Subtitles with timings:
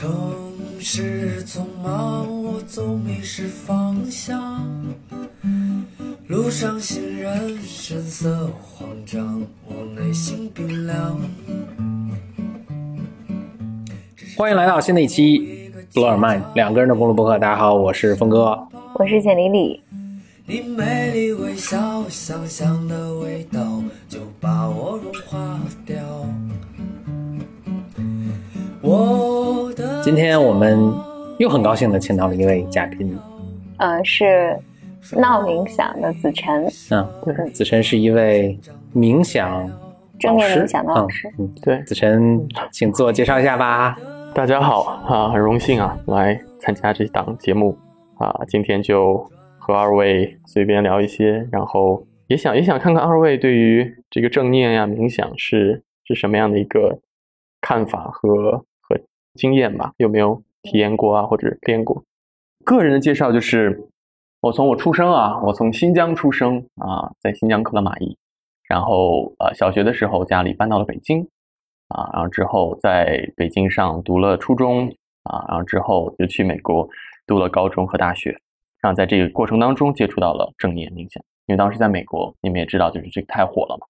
[0.00, 0.10] 城
[0.80, 4.66] 市匆忙，我总迷失方向。
[6.26, 11.20] 路上行人神色慌张，我内心冰凉。
[14.38, 17.38] 欢迎来到新的一期布罗尔曼两个人的公路博客。
[17.38, 18.58] 大家好，我是峰哥。
[18.94, 19.82] 我是简丽丽。
[20.46, 26.02] 你美丽微笑，香香的味道就把我融化掉。
[28.90, 30.92] 我的今天我们
[31.38, 33.16] 又很高兴的请到了一位嘉宾，
[33.78, 34.58] 呃，是
[35.12, 38.58] 闹冥想的子晨，嗯，对，子晨是一位
[38.92, 39.70] 冥想
[40.18, 41.32] 正念冥想的老嗯师。
[41.38, 43.96] 嗯，对，子晨，请自我介绍一下吧。
[44.34, 47.78] 大家好啊，很荣幸啊，来参加这档节目
[48.18, 48.40] 啊。
[48.48, 49.24] 今天就
[49.56, 56.98] 和二位随便聊一些，然后也想也想看看二位对于这个正念呀、冥想是是什么样的一个
[57.60, 58.64] 看法和和
[59.34, 59.92] 经验吧？
[59.96, 62.02] 有没有体验过啊，或者练过？
[62.64, 63.88] 个人的介绍就是，
[64.40, 68.16] 我从我出生啊，我从新疆出生啊，在新疆克拉玛依，
[68.64, 71.26] 然后呃小学的时候家里搬到了北京。
[71.92, 74.86] 啊，然后之后在北京上读了初中
[75.24, 76.88] 啊，然后之后就去美国
[77.26, 78.30] 读了高中和大学，
[78.80, 83.88] 然后在这个过程当中接触到了正念冥想，因为当时在美国，你们也知道，就是这个太火了嘛。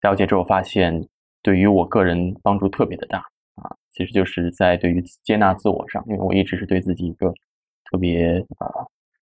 [0.00, 1.06] 了解之后发现，
[1.42, 3.22] 对于我个人帮助特别的大，
[4.02, 7.32] 其实就是在对于接纳自我上，因为我一直是对自己一个
[7.88, 8.66] 特别啊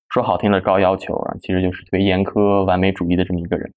[0.09, 3.71] 说好听的高要求啊，其实就是特别严苛、完美主义的这么一个人，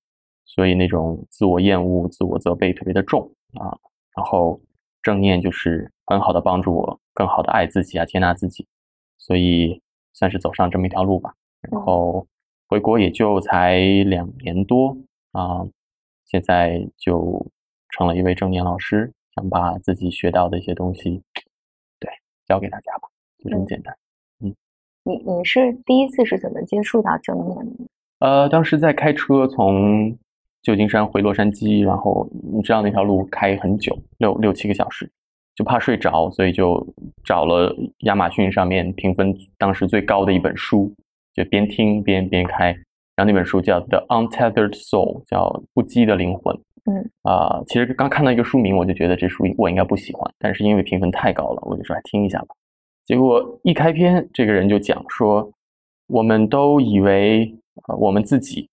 [0.46, 3.78] 所以那种自我厌恶、自我责备特别的重啊。
[4.16, 4.62] 然后
[5.02, 8.66] 正念就是很好的帮助我更好的爱自己啊，接纳自己，
[9.18, 9.82] 所以
[10.14, 11.34] 算是走上这么一条路吧。
[11.70, 12.26] 然后
[12.70, 14.96] 回国也就才两年多
[15.34, 15.68] 啊，
[16.24, 17.46] 现在就
[17.90, 21.22] 成了一位正念老师，想把自己学到的一些东西，
[22.00, 22.10] 对，
[22.48, 23.08] 教给大家吧，
[23.40, 23.96] 就这么简单。
[24.42, 24.54] 嗯
[25.06, 27.84] 你你是第一次是怎么接触到正念的？
[28.20, 30.18] 呃，当时在开车从
[30.62, 35.12] 旧金山回洛杉矶，然后你知道那条路开很久，六六七个小时，
[35.56, 36.88] 就怕睡着，所以就
[37.26, 37.76] 找了
[38.06, 40.94] 亚马逊上面评分当时最高的一本书，
[41.34, 42.68] 就边听边边开。
[43.16, 46.58] 然后那本书叫《The Untethered Soul》，叫不羁的灵魂。
[46.86, 52.48] 嗯啊、其实刚看到一个书名，我就觉得这书我应该不喜欢，但是因为评分太高了，我就说来听一下吧。
[53.06, 55.52] 结果一开篇，这个人就讲说，
[56.08, 57.58] 我们都以为
[57.88, 58.70] 呃我们自己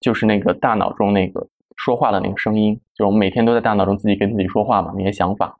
[0.00, 1.46] 就是那个大脑中那个
[1.76, 5.56] 说话的那个声音，就我们每天都在大脑中自己跟自己说话嘛，那些想法。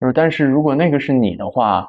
[0.00, 1.88] 就是但是如果那个是你的话，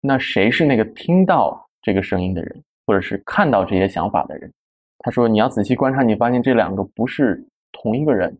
[0.00, 4.52] 那谁是那个听到这个声音的人，或者是看到这些想法的人？
[4.98, 8.36] 他说你要仔细观察，你发现这两个不是同一个人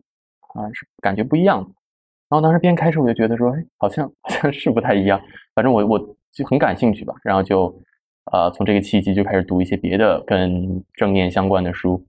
[0.55, 1.59] 啊，是感觉不一样。
[2.29, 5.21] 然后当时边开车我就觉得说，哎，好像好像是不太一样。
[5.55, 7.67] 反正我我就很感兴趣吧，然后就
[8.33, 12.05] 呃从这个契机就开始读一些别的跟正念相关的书，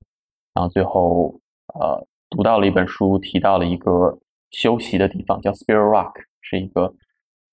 [0.53, 1.39] 然后最后
[1.73, 4.17] 呃读到了一本书，提到了一个
[4.51, 6.93] 休息的地方，叫 Spirit Rock，是一个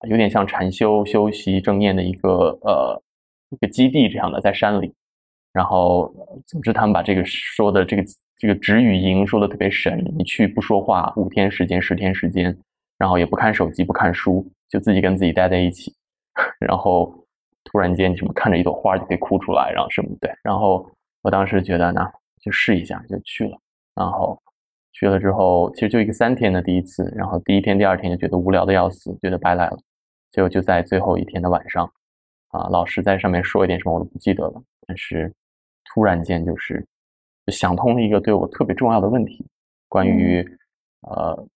[0.09, 3.03] 有点像禅修、修习正念的一个呃
[3.51, 4.95] 一个基地这样的，在山里。
[5.53, 6.11] 然后，
[6.47, 8.03] 总之他们把这个说的这个
[8.43, 12.59] 这个止语营说的特别神，你去不说话，五天时间、十天时间，
[12.99, 15.95] 然后也不看手机、不看书，就自己跟自己待在一起，
[16.59, 17.25] 然后
[17.63, 20.85] 突然间什么看着一朵花就可以哭出来，然后什么对，然后
[21.23, 22.05] 我当时觉得呢
[22.41, 23.57] 就试一下，就去了，
[23.95, 24.37] 然后
[24.93, 29.79] 去了之后，其实就一个三天的第一次，然后第一天、第二天就觉得无聊的要死，觉得白来了，
[30.33, 31.89] 结果就在最后一天的晚上，
[32.49, 35.33] 啊，老师在上面说一点什么我都不记得了，但是
[35.85, 36.85] 突然间就是
[37.49, 39.45] 想通了一个对我特别重要的问题，
[39.89, 40.47] 关于
[41.01, 41.47] 呃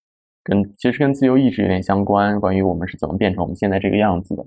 [0.43, 4.45] 跟其实跟自由意志有点相关，关于我们是怎么变成我们现在这个样子的，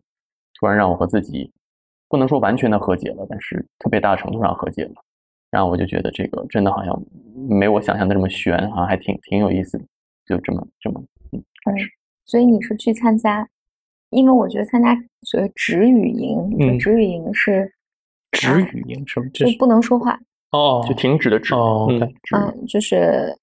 [0.60, 1.52] 突然让我和自己
[2.08, 4.94] 不能说完全的和解了，但是特别大程度上和解了，
[5.50, 7.02] 然后我就觉得这个真的好像
[7.50, 9.86] 没我想象的这么悬，好像还挺挺有意思的，
[10.26, 11.02] 就这么这么
[11.32, 11.76] 嗯嗯，
[12.26, 13.48] 所以你是去参加，
[14.10, 17.74] 因为我觉得参加所谓止语营，止语营是
[18.32, 19.30] 止语营什么？
[19.30, 20.20] 就是不能说话，
[20.52, 23.36] 哦，就停止的止，哦嗯就是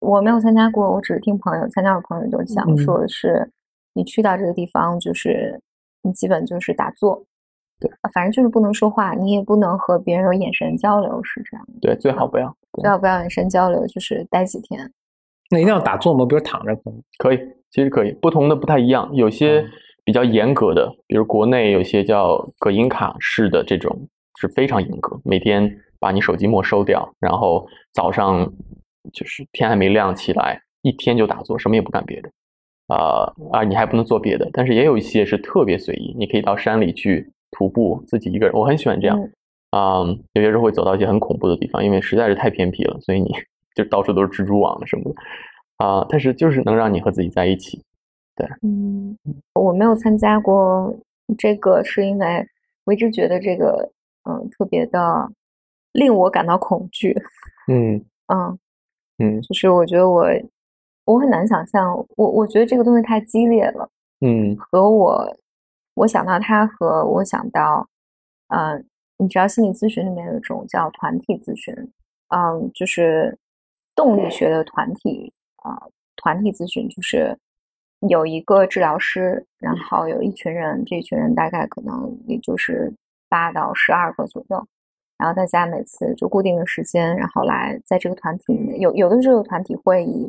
[0.00, 3.50] 我没有参加过，我只是听朋友参加的朋友都讲嗯说是
[3.94, 5.60] 你去到这个地方，就是
[6.02, 7.24] 你基本就是打坐，
[7.80, 11.72] 对啊，反正就是不能说话，你也不能和别人有眼神交流，是这样的。
[11.80, 14.92] 对，最好不要，最好不要眼神交流，就是待几天。
[15.50, 16.26] 那一定要打坐吗？
[16.26, 17.02] 比如躺着可以？
[17.18, 17.38] 可以，
[17.70, 19.70] 其实可以，不同的不太一样，有些嗯
[20.04, 24.08] 比较严格的，比如国内有些叫葛音卡式的这种
[24.40, 28.52] 是非常严格，每天把你手机没收掉，然后早上
[29.12, 32.28] 就是天还没亮起来，一天就打坐，什么也不干别的。
[32.88, 34.50] 啊啊，你还不能做别的。
[34.52, 39.16] 但是也有一些是特别随意，你可以到山里去徒步，自己一个人，我很喜欢这样。
[39.70, 40.02] 啊，
[40.34, 43.30] 有些时候会走到一些很恐怖的地方，因为实在是太偏僻了，所以你
[43.76, 45.14] 就到处都是蜘蛛网什么的
[45.78, 46.04] 啊。
[46.10, 47.80] 但是就是能让你和自己在一起。
[48.34, 49.16] 对，嗯，
[49.54, 50.94] 我没有参加过
[51.38, 52.44] 这个，是因为
[52.84, 53.90] 我一直觉得这个
[54.28, 55.00] 嗯特别的
[55.92, 57.16] 令我感到恐惧。
[57.70, 58.58] 嗯嗯
[59.18, 60.26] 嗯，就是我觉得我
[61.04, 63.88] 我很难想象，我我觉得这个东西太激烈了。
[64.20, 65.36] 嗯，和我
[65.94, 67.88] 我想到他和我想到，
[68.48, 68.84] 嗯。
[69.18, 71.72] 你知道心理咨询里面有一种叫团体咨询，
[72.34, 73.38] 嗯，就是
[73.94, 75.78] 动力学的团体啊，
[76.16, 77.38] 团体咨询就是
[78.08, 82.92] 有一个治疗师，然后有一群人，这群人大概可能也就是
[83.28, 84.66] 八到十二个左右，
[85.22, 90.26] 然后大家每次就固定的时间，然后来在这个团体里面，有有的时候团体会议，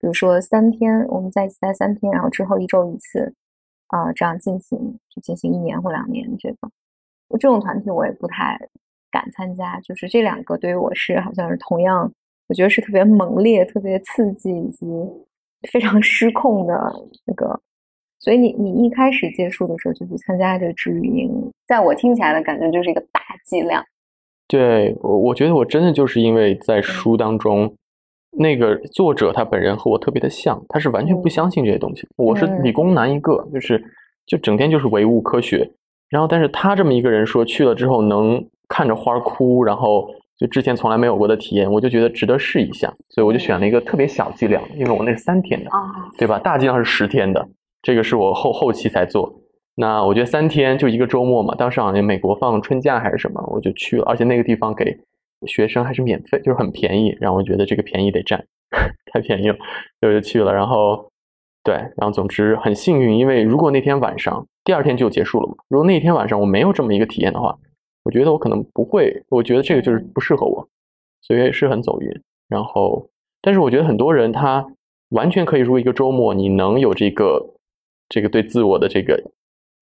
[0.00, 3.32] 比如说三天，我们在一起待三天，然后之后一周一次，
[3.86, 6.68] 啊，这样进行就进行一年或两年这个。
[7.38, 8.58] 这种团体我也不太
[9.08, 12.12] 敢参加，就是这两个对于我是好像是同样，
[12.48, 14.84] 我觉得是特别猛烈、特别刺激以及
[15.70, 16.92] 非常失控的
[17.24, 17.60] 那个。
[18.18, 23.84] 所以你你一开始接触的时候就去参加这个治愈营，在我听起来的感觉就是一个大剂量。
[24.54, 27.74] 对，我我觉得我真的就是因为在书当中，
[28.38, 32.06] 那个作者他本人和我特别的像，他是完全不相信这些东西。
[32.16, 33.82] 我是理工男一个，就是
[34.26, 35.68] 就整天就是唯物科学。
[36.08, 40.06] 然后，但是他这么一个人说去了之后能看着花哭，然后
[40.38, 45.70] 就之前从来没有过的体验，我就觉得值得试一下，所以我就选了一个特别小剂量，因为我那是三天的，
[46.16, 46.38] 对吧？
[46.38, 47.44] 大剂量是十天的，
[47.82, 49.34] 这个是我后后期才做。
[49.74, 54.98] 那我觉得三天就一个周末嘛，当时好像美国放春假还是什么，我就去了，而且那个地方给
[55.46, 58.44] 学生还是免费，就是很便宜，然后我觉得这个便宜得占，
[59.12, 59.56] 太便宜了，
[60.00, 60.52] 所以我就去了。
[60.52, 61.10] 然后，
[61.62, 64.46] 对，然后总之很幸运，因为如果那天晚上。
[64.66, 65.56] 第二天就结束了嘛？
[65.68, 67.54] 如果那天晚上我没有这么一个体验的话，
[68.02, 69.22] 我觉得我可能不会。
[69.28, 70.66] 我觉得这个就是不适合我，
[71.20, 72.10] 所以是很走运。
[72.48, 73.10] 然后，
[73.42, 74.66] 但是我觉得很多人他
[75.10, 77.54] 完全可以如果一个周末，你能有这个
[78.08, 79.22] 这个对自我的这个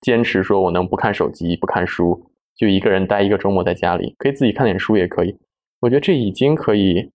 [0.02, 5.34] 坚持，说我能不看手机、不看书，就一个人待一个周末在家里，可以自己看点书也可以。
[5.80, 7.10] 我觉得这已经可以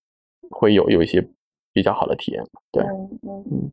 [0.50, 1.24] 会有有一些
[1.72, 2.50] 比较好的体验了。
[2.72, 3.72] 对，嗯嗯，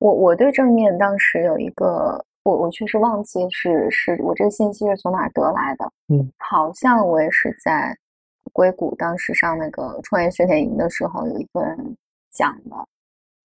[0.00, 2.24] 我我对正面当时有一个。
[2.46, 7.92] 我我确实忘记是是我这个信息是从哪得来的，嗯，好像我也是在
[8.52, 11.96] 硅谷当时上那个创业训练营的时候有一个人
[12.30, 12.76] 讲的，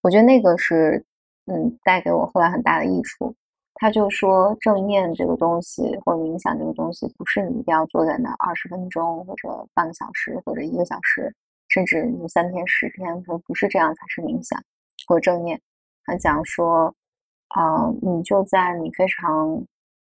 [0.04, 1.04] 我觉得那个是
[1.48, 3.34] 嗯带给我后来很大的益处。
[3.82, 11.36] 他就说正念这个东西或者冥想这个东西，不是你一定要坐在那二十分钟或者半个小时或者一个小时，
[11.70, 14.64] 甚至你三天十天，他说不是这样才是冥想
[15.08, 15.60] 或者正念。
[16.06, 16.94] 他讲说。
[17.54, 19.62] 啊，你就在你非常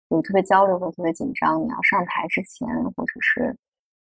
[0.09, 3.57] 有特别焦虑或特别紧张，你要上台之前，或者是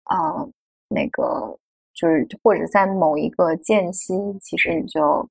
[0.06, 0.44] 啊
[0.88, 1.56] 那个
[1.94, 5.30] 就是或者在某一个间隙，其实你就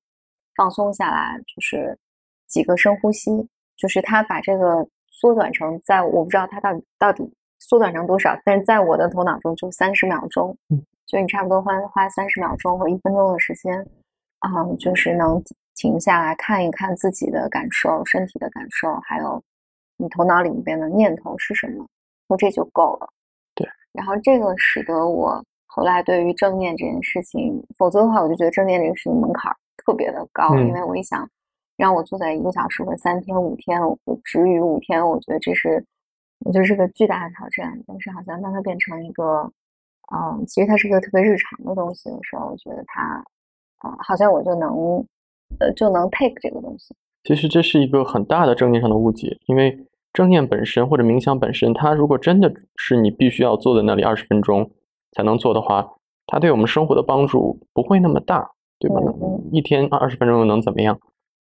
[0.55, 1.99] 放松下来，就是
[2.47, 3.33] 几个深呼吸，
[3.77, 10.57] 就是他把这个缩短成在我不知道他到底到底缩短成多少，但是在我的头脑中就三十秒钟，
[11.07, 13.87] 就你差不多花花三十秒钟或一分钟的时间，
[14.41, 15.43] 啊，就是能。
[15.77, 19.43] 停下来看一看自己的感受、身体的感受，还有
[19.97, 21.85] 你头脑里面的念头是什么，
[22.29, 23.09] 说这就够了。
[23.57, 31.29] 对，然后这个使得我后来对于正念这件事情，否则的话，我就觉得正念这个事情门槛特别的高，因为我一想
[31.77, 35.85] 让我坐在一个小时或三天、五天，我止于五天，我觉得这是
[36.41, 37.83] 我觉得是个巨大的挑战。
[37.87, 39.51] 但是好像当它变成一个，
[40.13, 43.25] 嗯，其实它是一个特别日常的东西的时候，我觉得它，
[43.79, 45.05] 啊，好像我就能。
[45.61, 46.97] 呃，就能 take 这个东西。
[47.23, 54.69] 其实这是一个很大的正念上的误解，因为正念本身或者冥想本身，它如果真的是你必须要坐在那里二十分钟
[55.13, 55.87] 才能做的话，
[56.27, 58.51] 它对我们生活的帮助不会那么大，
[58.81, 58.97] 对吧？
[59.53, 60.99] 一天二十分钟又能怎么样？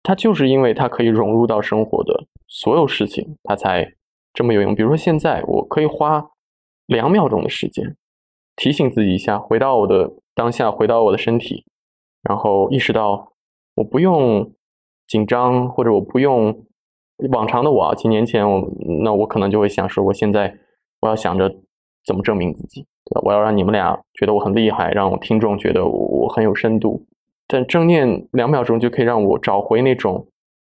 [0.06, 3.92] 它就是因为它可以融入到生活的所有事情，它才
[4.32, 4.72] 这么有用。
[4.72, 6.30] 比如说现在，我可以花
[6.86, 7.96] 两秒钟的时间
[8.54, 11.64] 提醒自己一下，回到我的当下，回到我的身体，
[12.22, 13.32] 然后意识到。
[13.74, 14.54] 我不用
[15.06, 16.64] 紧张，或者我不用
[17.30, 18.66] 往常的我啊，几年前我
[19.02, 20.56] 那我可能就会想说，我现在
[21.00, 21.54] 我要想着
[22.06, 22.86] 怎么证明自己，
[23.22, 27.04] 我要让你们俩觉得我很厉害，让我听众觉得我很有深度。
[27.48, 30.26] 但正念两秒钟就可以让我找回那种，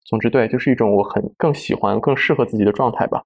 [0.04, 3.24] 总之对，就是一种我很更喜欢、更适合自己的状态吧。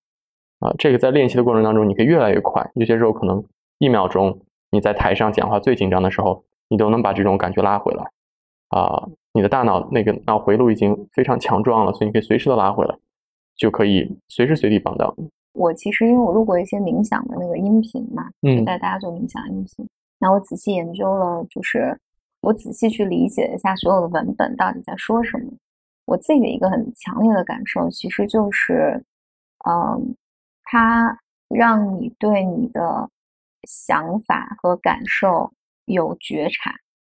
[0.60, 2.70] 啊，这个在练习的过程当中，你可以越来越快。
[2.74, 3.44] 有些时候可能
[3.78, 8.04] 一秒钟你在台上讲话最紧张的时候，你都能把这种感觉拉回来。
[8.68, 12.96] 啊，你的大脑那个脑回路已经非常强壮了，所以你可以随时的拉回来，
[13.56, 15.28] 就可以随时随地帮到你。
[15.52, 19.86] 我其实因为我录过一些冥想的那个音频嘛，嗯带大家做冥想音频，
[20.18, 21.96] 然后我仔细研究了，就是
[22.44, 25.50] 我仔细去理解一下所有的文本到底在说什么。
[26.04, 29.02] 我自己的一个很强烈的感受，其实就是，
[29.66, 30.14] 嗯，
[30.64, 33.08] 它让你对你的
[33.62, 35.50] 想法和感受
[35.86, 36.74] 有觉察。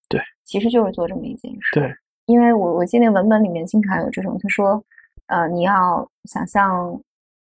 [0.08, 1.78] 对，其实就是做这么一件事。
[1.78, 1.94] 对，
[2.24, 4.82] 因为我我记得文本里面经常有这种，他说，
[5.26, 6.98] 呃，你要想象，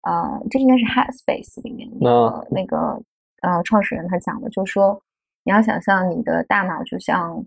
[0.04, 3.02] 呃，这应该是 Headspace 里面那个那个
[3.42, 5.02] 呃创始人他讲的，就说
[5.44, 7.44] 你要想象你的大脑就像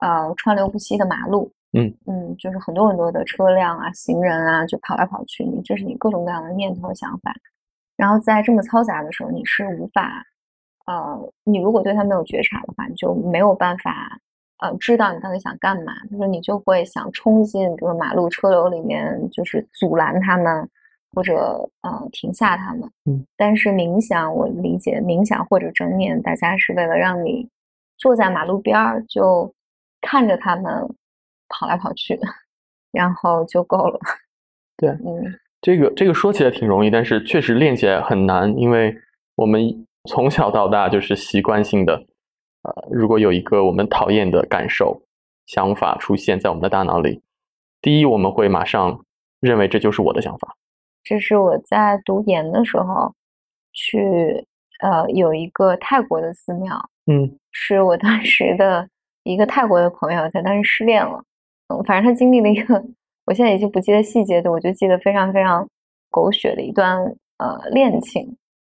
[0.00, 7.34] 呃川流不息的马路，嗯嗯，就是很多很多的车辆啊、行人啊，就跑来跑去，你这是你各种各样的念头和想法，
[7.96, 10.24] 然后在这么嘈杂的时候，你是无法，
[10.86, 14.18] 呃，你如果对它没有觉察的话，你就没有办法。
[14.60, 20.68] 呃，知道你到底想干嘛，就是你就会想冲进这个马路车流里面，就是阻拦他们，
[21.14, 22.82] 或者呃停下他们。
[23.04, 27.48] 嗯，但是冥想，我理解冥想或者正念，大家是为了让你
[27.98, 29.54] 坐在马路边儿，就
[30.00, 30.64] 看着他们
[31.48, 32.18] 跑来跑去，
[32.92, 33.98] 然后就够了。
[34.76, 38.96] 对，嗯，这个这个说起来挺容易，但是确实练起来很难，因为
[39.36, 42.04] 我们从小到大就是习惯性的。
[42.62, 45.02] 呃，如果有一个我们讨厌的感受、
[45.46, 47.22] 想法出现在我们的大脑里，
[47.80, 49.04] 第一，我们会马上
[49.40, 50.56] 认为这就是我的想法。
[51.04, 53.14] 这是我在读研的时候
[53.72, 54.44] 去
[54.80, 58.88] 呃有一个泰国的寺庙，嗯，是我当时的
[59.22, 61.22] 一个泰国的朋友，他当时失恋了，
[61.68, 62.82] 嗯，反正他经历了一个，
[63.26, 65.68] 我现在已经不记得细节的，我就记得非常非常
[66.10, 66.98] 狗血的一段
[67.38, 68.36] 呃恋情，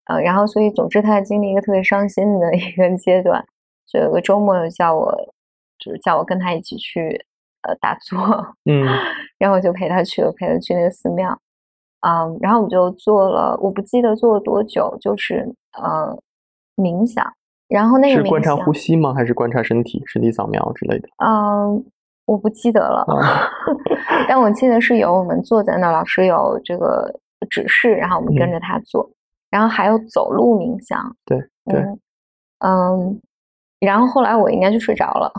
[0.07, 3.45] 呃，然后所以总之他经历一个特别伤心的一个阶段。
[3.91, 5.11] 就有个周末又叫我，
[5.79, 7.25] 就是叫我跟他一起去，
[7.63, 8.19] 呃，打坐，
[8.67, 8.85] 嗯，
[9.39, 11.31] 然后我就陪他去，我陪他去那个寺庙，
[12.01, 16.15] 嗯，然后我们就做了，我不记得做了多久，就是呃
[16.77, 17.33] 冥想，
[17.69, 19.13] 然后那个是观察呼吸吗？
[19.15, 21.09] 还是观察身体、身体扫描之类的？
[21.25, 21.85] 嗯，
[22.27, 23.49] 我不记得了，啊。
[24.29, 27.15] 但我记得是有我们坐在那儿，老师有这个
[27.51, 28.53] 指示，然后我们跟嗯。
[28.53, 29.11] 着他做，
[29.51, 32.01] 然后还有走路冥想，对对嗯
[32.61, 33.21] 嗯，
[33.81, 35.33] 然后后来我应该就睡着了，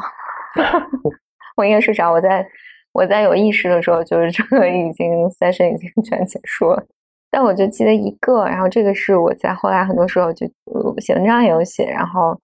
[1.57, 2.47] 我应该睡着，我在
[2.93, 6.83] 我在有意识的时候，就是这个已经 session 已经全结束了，
[7.31, 12.39] 但我就记得一个，然后这个是我在后来很多时候就呃写文章也有写，然后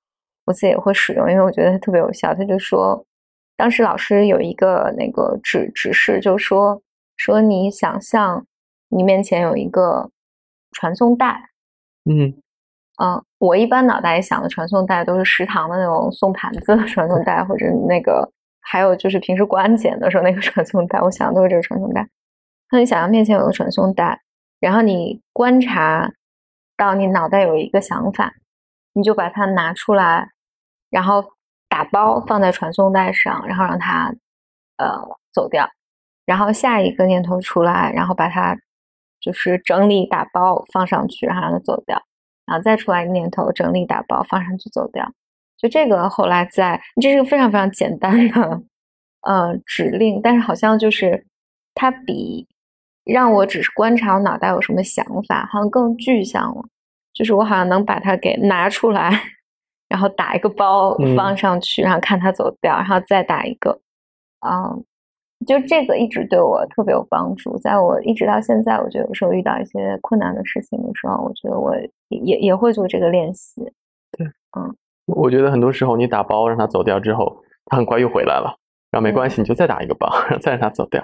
[0.45, 2.33] 我自己也会使用，因为我觉得它特别有效。
[2.33, 3.03] 他就说，
[3.57, 6.81] 当时老师有一个那个指指示，就说
[7.17, 8.45] 说你想象
[8.89, 10.09] 你面前有一个
[10.73, 11.49] 传送带，
[12.05, 12.33] 嗯
[13.01, 18.29] 嗯，我一般脑袋里想的传送带都是食堂的那种送盘子的传送带，或者那个
[18.61, 22.07] 还有就是平时过安检的时候那个传送带，我想的都是这个传送带。
[22.71, 24.21] 那你想象面前有个传送带，
[24.65, 26.11] 然后你观察
[26.75, 28.33] 到你脑袋有一个想法，
[28.93, 30.31] 你就把它拿出来，
[30.89, 31.23] 然后
[31.69, 34.11] 打包放在传送带上，然后让它
[34.77, 34.99] 呃
[35.31, 35.69] 走掉。
[36.25, 38.57] 然后下一个念头出来，然后把它
[39.19, 42.01] 就是整理打包放上去，然后让它走掉。
[42.47, 45.13] 然后再出来一个念头，整理打包放上去走掉。
[45.57, 48.63] 就这个后来在，这是个非常非常简单的
[49.21, 51.27] 呃指令，但是好像就是
[51.75, 52.47] 它比
[53.05, 56.63] 让我只是观察我脑袋有什么想法，好像更具象了。
[57.13, 59.09] 就是我好像能把它给拿出来，
[59.87, 63.79] 然后打一个包嗯放上去，然后看它走掉，然后再打一个，
[64.45, 64.83] 嗯，
[65.47, 67.57] 就这个一直对我特别有帮助。
[67.59, 71.73] 在我一直到现在，我觉得有时候遇到一些困难的事情的时候，我觉得我
[72.09, 73.61] 也也会做这个练习。
[74.11, 78.57] 对，嗯我觉得很多时候你打包让它走掉之后，它很快又回来了，
[78.91, 81.01] 然后没关系，你就再打一个包，然后再让它走掉。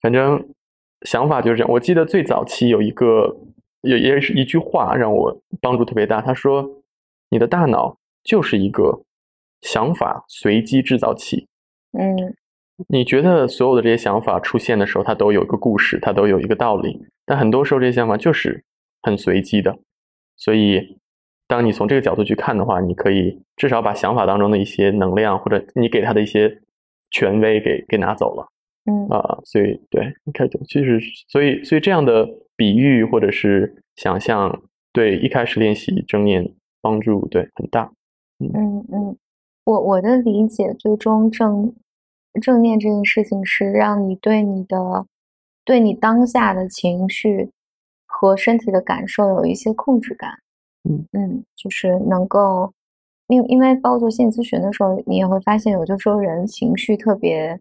[0.00, 0.42] 反正
[1.04, 1.70] 想法就是这样。
[1.72, 3.36] 我记得最早期有一个
[3.82, 6.68] 有也是一句话让我帮助特别大，他说
[7.30, 9.02] ：“你的大脑就是一个
[9.60, 11.48] 想法随机制造器。
[11.98, 12.34] 嗯
[12.88, 18.64] 你觉得所有的这些想法出现的时候，它都有一个故事，它都有一个道理，但很多时候这些想法就是
[19.02, 19.78] 很随机的。
[20.36, 20.98] 所以，
[21.46, 26.60] 当你从这个角度去看的话，你可以至少把想法当中的一些能量，或者你给他的一些
[27.10, 28.48] 权威给给拿走了
[28.84, 34.62] 嗯啊、所以，对，你看，其实，所以，所以这样的比喻或者是想象，
[34.92, 37.92] 对一开始练习正念帮助对很大。
[38.40, 39.16] 嗯嗯，
[39.64, 41.72] 我我的理解，最终正
[42.40, 45.06] 正念这件事情是让你对你的
[45.64, 47.50] 对你当下的情绪
[48.04, 50.32] 和身体的感受有一些控制感。
[50.82, 52.72] 嗯嗯，就是能够，
[53.28, 57.56] 因因为包括做心理咨询的时候，你也会发现，有的时候人情绪特别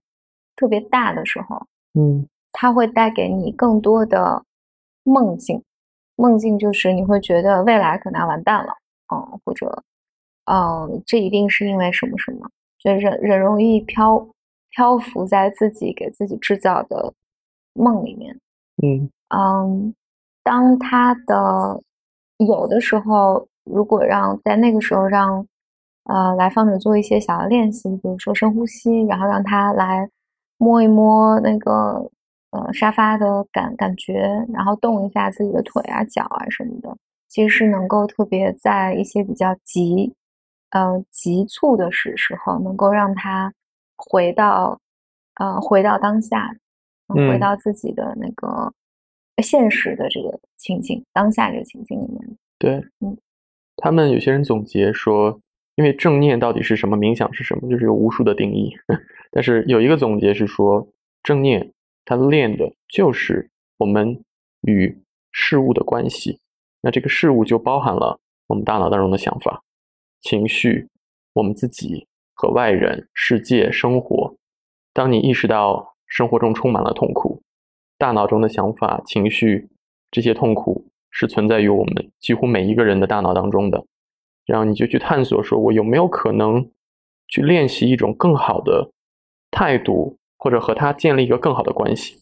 [0.61, 1.65] 特别大的时候，
[1.99, 4.43] 嗯它会带给你更多的
[5.03, 5.63] 梦境。
[6.17, 8.71] 梦境就是你会觉得未来可能要完蛋了，
[9.11, 9.83] 嗯，或者，
[10.45, 14.27] 嗯，这一定是因为什么什么，就人人容易漂
[14.69, 17.11] 漂浮在自己给自己制造的
[17.73, 18.37] 梦里面。
[18.83, 19.95] 嗯嗯，
[20.43, 21.81] 当他的
[22.37, 25.47] 有的时候，如果让在那个时候让
[26.03, 30.07] 呃来访者做一些小的练习，比如说深呼吸，然后让他来
[30.61, 32.07] 摸一摸那个
[32.51, 36.95] 呃沙发的感感觉，然后动一下自己的腿啊、脚啊什么的，
[37.27, 40.13] 其实是能够特别在一些比较急
[40.69, 43.51] 呃急促的时时候，能够让他
[43.97, 44.79] 回到
[45.39, 46.55] 呃回到当下，
[47.07, 48.71] 嗯回嗯到自己的那个
[49.41, 52.37] 现实的这个情景，当下这个情境里面。
[52.59, 53.17] 对嗯，
[53.77, 55.39] 他们有些人总结说，
[55.73, 58.71] 因为正念到底是什么，冥想是什么，就是有无数的定义。
[59.31, 60.87] 但是有一个总结是说，
[61.23, 61.71] 正念
[62.05, 64.23] 它练的就是我们
[64.61, 66.39] 与事物的关系。
[66.81, 69.63] 那这个事物就包含了我们大脑当中的想法、
[70.19, 70.87] 情绪、
[71.33, 74.35] 我们自己和外人、世界、生活。
[74.93, 77.41] 当你意识到生活中充满了痛苦，
[77.97, 79.69] 大脑中的想法、情绪
[80.09, 83.85] 这些痛苦是存在于我们几乎每一个人的大脑当中的，
[84.45, 86.69] 然后你就去探索，说我有没有可能
[87.29, 88.91] 去练习一种更好的
[89.51, 92.17] 态度，或者和他建立一个更好的关系。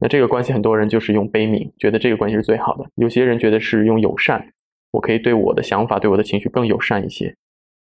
[0.00, 4.52] 那这个关系，很多人就是用悲悯，觉得这个关系是最好的；有些人觉得是用友善，
[4.90, 7.34] 我可以对我的想法、对我的情绪更友善一些。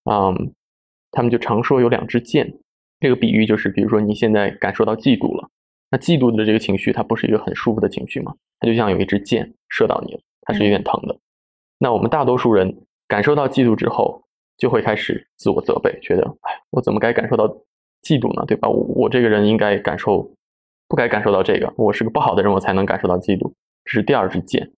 [0.03, 0.53] 嗯，
[1.11, 2.53] 他们就常说有两支箭，
[2.99, 5.49] 这个比喻就是，比如说你现在感受到嫉妒了，
[5.89, 8.35] 那嫉妒的这个情绪，它不是一个很舒服的情绪吗？
[8.59, 11.17] 它就像有一支箭射到你了，它是有点疼的。
[11.79, 14.23] 那我们大多数人感受到嫉妒之后，
[14.57, 17.47] 就会开始自我责备，觉得，哎，我怎么该感受到
[18.03, 18.45] 嫉妒呢？
[18.45, 18.69] 对吧？
[18.69, 20.29] 我我这个人应该感受，
[20.87, 23.53] 不该感受到这个，我是个不好的人，我才能感受到嫉妒。
[23.85, 24.71] 这是第二支箭，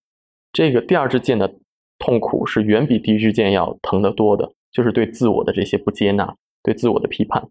[0.53, 1.55] 这个第二支箭的
[1.97, 7.49] 痛苦是远比第一支箭要疼得多的，就是对自我的这些不接纳，对自我的批判。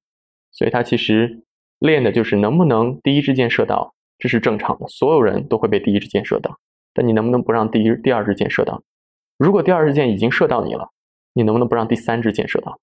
[0.52, 1.42] 所以他其实
[1.80, 6.56] 练的就是能不能第一支箭射到，这是正常的，所有人都会被第一支箭射到，
[6.92, 8.82] 但你能不能不让第一、第二支箭射到？
[9.36, 10.90] 如果第二支箭已经射到你了，
[11.32, 12.78] 你能不能不让第三支箭射到？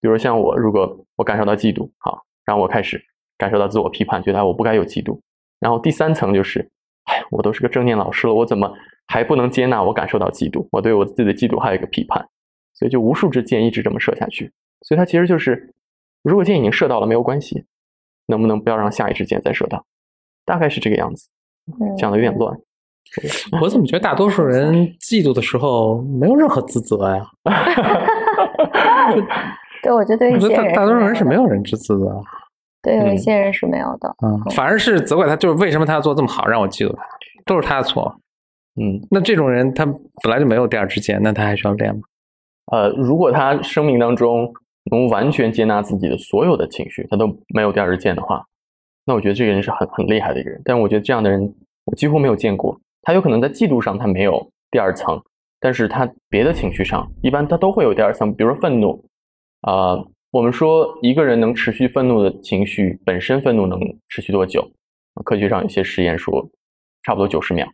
[0.00, 3.00] 比如像我，如果我感受到嫉妒，好，然后我开始
[3.38, 5.16] 感受到自我批判，觉得哎我不该有嫉妒。
[5.60, 6.68] 然后第三层就是，
[7.04, 8.68] 哎，我都是个正念老师了，我怎么
[9.06, 10.66] 还不能接纳我感受到嫉妒？
[10.72, 12.26] 我对我自己的嫉妒还有一个批判，
[12.74, 14.50] 所以就无数支箭一直这么射下去。
[14.82, 15.72] 所以它其实就是，
[16.24, 17.64] 如果箭已经射到了没有关系，
[18.26, 19.86] 能不能不要让下一支箭再射到？
[20.44, 21.28] 大概是这个样子，
[21.80, 22.58] 嗯，讲的有点乱。
[23.62, 27.24] 我怎么觉得大多数人嫉妒的时候没有任何自责呀？
[29.82, 32.20] 对，我觉得对我觉得一些人大大多数人是没有人知自责。
[32.82, 34.14] 对，有一嗯些人是没有的。
[34.24, 37.02] 嗯，反而是责怪他，就是为什么他要做这么好，让我嫉妒他，
[37.44, 38.14] 都是他的错。
[38.80, 42.00] 嗯，那这种人他本来就没有第二支箭，那他还需要练吗？
[42.72, 44.52] 呃，如果他生命当中
[44.90, 48.44] 能完全接纳自己的所有的情绪，他都没有第二支箭的话，
[49.04, 50.60] 那我觉得这个人是很很厉害的一个人。
[50.64, 51.52] 但我觉得这样的人
[51.84, 52.80] 我几乎没有见过。
[53.02, 55.20] 他有可能在嫉妒上他没有第二层，
[55.58, 59.04] 但是他别的情绪上，一般他都会有第二层，比如说愤怒。
[59.66, 64.70] 呃，我们说一个人能持续愤怒的情绪，本身愤怒能持续多久？
[65.24, 66.48] 科学上有些实验说，
[67.02, 67.66] 差不多九十秒。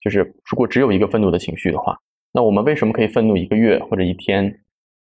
[0.00, 0.18] 就是
[0.50, 1.96] 如果只有一个愤怒的情绪的话，
[2.32, 4.60] 那我们为什么可以愤怒一个月或者一天？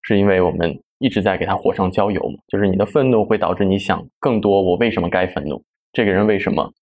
[0.03, 2.39] 是因为我们一直在给它火上浇油嘛。
[2.49, 5.63] 就是你的愤怒会导致你想更多，我为什么该愤怒？
[5.93, 6.73] 这个人为什么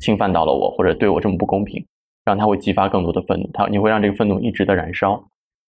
[0.00, 1.86] 侵犯到了我，或者对我这么不公平？
[2.24, 5.24] 让他会激发更多的愤怒，他你会让这个愤怒一直的燃烧。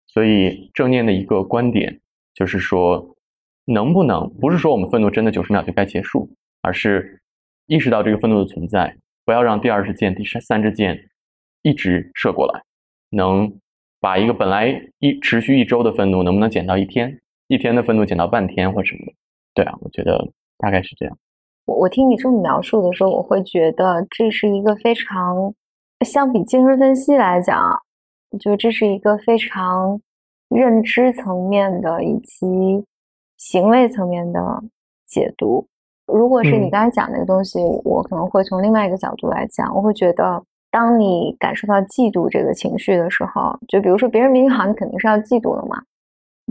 [0.07, 1.99] 所以正念的一个观点
[2.33, 3.12] 就是说，
[3.65, 6.29] 能不能不是说我们愤怒真的九十秒就该结束，
[6.61, 7.21] 而是
[7.67, 11.09] 意识到这个愤怒的存在，不要让第二支箭、第三三支箭
[11.61, 12.61] 一直射过来，
[13.09, 13.53] 能
[13.99, 17.19] 把一个本来一持续一周的愤怒，能不能减到一天？
[17.47, 19.13] 一天的愤怒减到半天或什么的？
[19.53, 21.17] 对啊，我觉得大概是这样。
[21.65, 25.53] 我我听你这么描述的时候，我会觉得这是一个非常，
[26.05, 27.79] 相比精神分析来讲，
[28.31, 30.01] 我觉得这是一个非常
[30.49, 32.83] 认知层面的以及
[33.43, 34.39] 行为层面的
[35.05, 35.67] 解读。
[36.07, 45.81] 如果是你嗯刚才讲那个东西，我可能会从另外一个角度来讲，我会觉得，当你感受到嫉妒这个情绪的时候，就比如说别人比你好，你肯定是要嫉妒的嘛，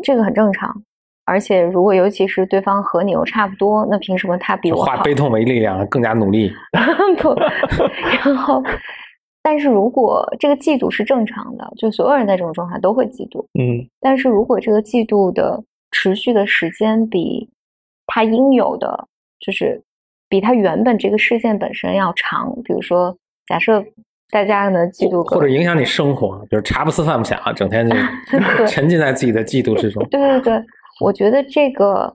[0.03, 0.83] 这个很正常。
[1.25, 4.93] 而且，如果尤其是对方和你又差不多，那凭什么他比我好？
[4.93, 6.53] 化悲痛为力量，更加努力。
[7.23, 7.35] 不，
[8.25, 8.63] 然后，
[9.43, 13.43] 但是如果这个嫉妒是正常的，就所有人在这种状态都会嫉妒。
[13.59, 17.49] 嗯但是如果这个嫉妒的持续的时间比
[18.07, 19.07] 他应有的，
[19.39, 19.81] 就是
[20.29, 22.53] 比它原本这个事件本身要长。
[22.65, 23.85] 比如说，假设
[24.31, 27.95] 大家呢嫉妒，或者影响你生活，就是茶不思饭不想，整天就
[28.67, 30.03] 沉浸在自己的嫉妒之中。
[30.09, 30.65] 对对对，
[31.01, 32.15] 我觉得这个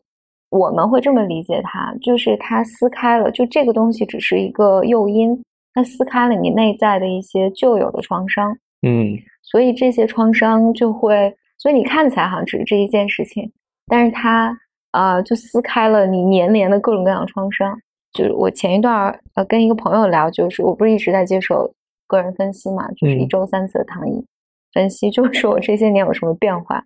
[0.49, 5.39] 我们会这么理解它，就是它撕开了，就这个东西只是一个诱因，
[5.73, 8.57] 它撕开了你内在的一些旧有的创伤。
[8.81, 13.51] 嗯，所以这些创伤就会，所以你看起来好像只是这一件事情，
[13.87, 14.57] 但是它
[14.91, 17.79] 啊，就撕开了你年连的各种各样的创伤。
[18.13, 21.71] 就是我前一段呃跟一个朋友聊，就是我不是一直在接受
[22.07, 24.25] 个人分析嘛，就是一周三次的躺椅
[24.73, 26.83] 分析，就是我这些年有什么变化。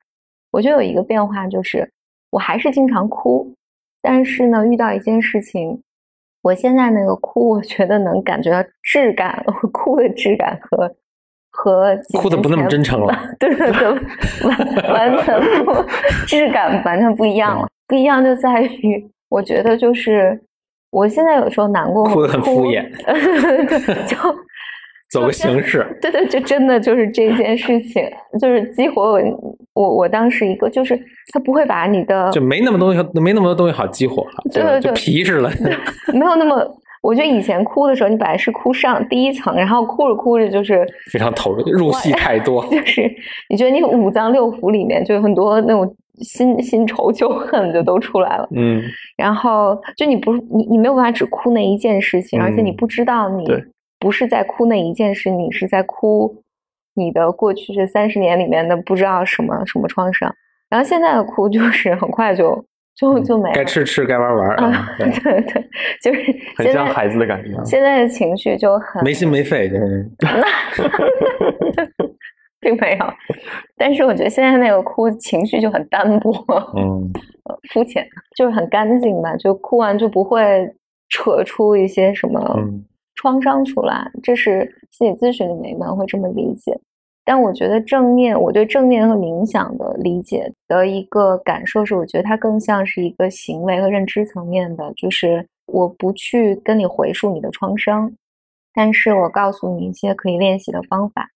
[0.51, 1.89] 我就有一个变化，就是
[2.31, 3.55] 我还是经常哭，
[4.01, 5.81] 但是呢，遇到一件事情，
[6.41, 10.93] 我现在那个哭，我觉得能感觉到质感，我哭的质感和。
[11.51, 13.87] 和哭的不那么真诚了， 对对对，
[14.47, 15.73] 完完全不
[16.25, 17.67] 质感完全不一样了。
[17.87, 20.39] 不一样就在于，我觉得就是
[20.91, 22.89] 我现在有时候难过，哭的很敷衍，
[24.07, 24.15] 就
[25.11, 25.85] 走个形式。
[26.01, 28.01] 对对，就真的就是这件事情，
[28.39, 29.19] 就是激活我
[29.73, 30.97] 我我当时一个，就是
[31.33, 35.51] 他不会把你的就没那么东西，没那么多东西好激活了，对对对，皮实了，
[36.13, 36.77] 没有那么。
[37.01, 43.11] 我觉得以前哭的时候，你本来是哭上第一层，然后哭着哭着就是非常投入，入戏太多， 就是
[43.49, 48.81] 你觉得你五脏六腑里面就有很多那种新新仇旧恨就都出来了，嗯，
[49.17, 53.45] 然后就你不你你没有办法只哭那一件事情，而且你不知道你
[53.99, 56.43] 不是在哭那一件事，你是在哭
[56.93, 60.31] 你的过去这三十年里面的不知道什么什么创伤，
[60.69, 62.63] 然后现在的哭就是很快就。
[62.95, 64.89] 就就没该吃吃，该玩玩啊！
[64.99, 65.69] 对对，
[66.03, 66.23] 就是
[66.57, 67.51] 很像孩子的感觉。
[67.63, 70.07] 现在的情绪就很没心没肺， 就是
[72.59, 73.05] 并没有。
[73.75, 76.31] 但是我觉得现在那个哭情绪就很单薄，
[76.77, 77.11] 嗯，
[77.69, 79.35] 肤浅，就是很干净吧。
[79.37, 80.71] 就哭完就不会
[81.09, 82.55] 扯出一些什么
[83.15, 84.05] 创伤出来。
[84.21, 86.79] 这是心理咨询里面一般会这么理解。
[87.31, 98.11] 但我觉得正念，我对正念和冥想的理解的一个感受是，我觉得它更像是一个行为和认知层面的，就是我不去跟你回溯你的创伤，
[98.73, 101.29] 但是我告诉你一些可以练习的方法，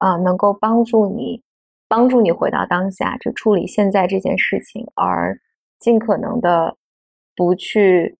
[0.00, 1.40] 啊，能够帮助你，
[1.86, 5.38] 帮助你回到当下，就处理现在这件事情，而
[5.78, 6.76] 尽可能的
[7.36, 8.16] 不去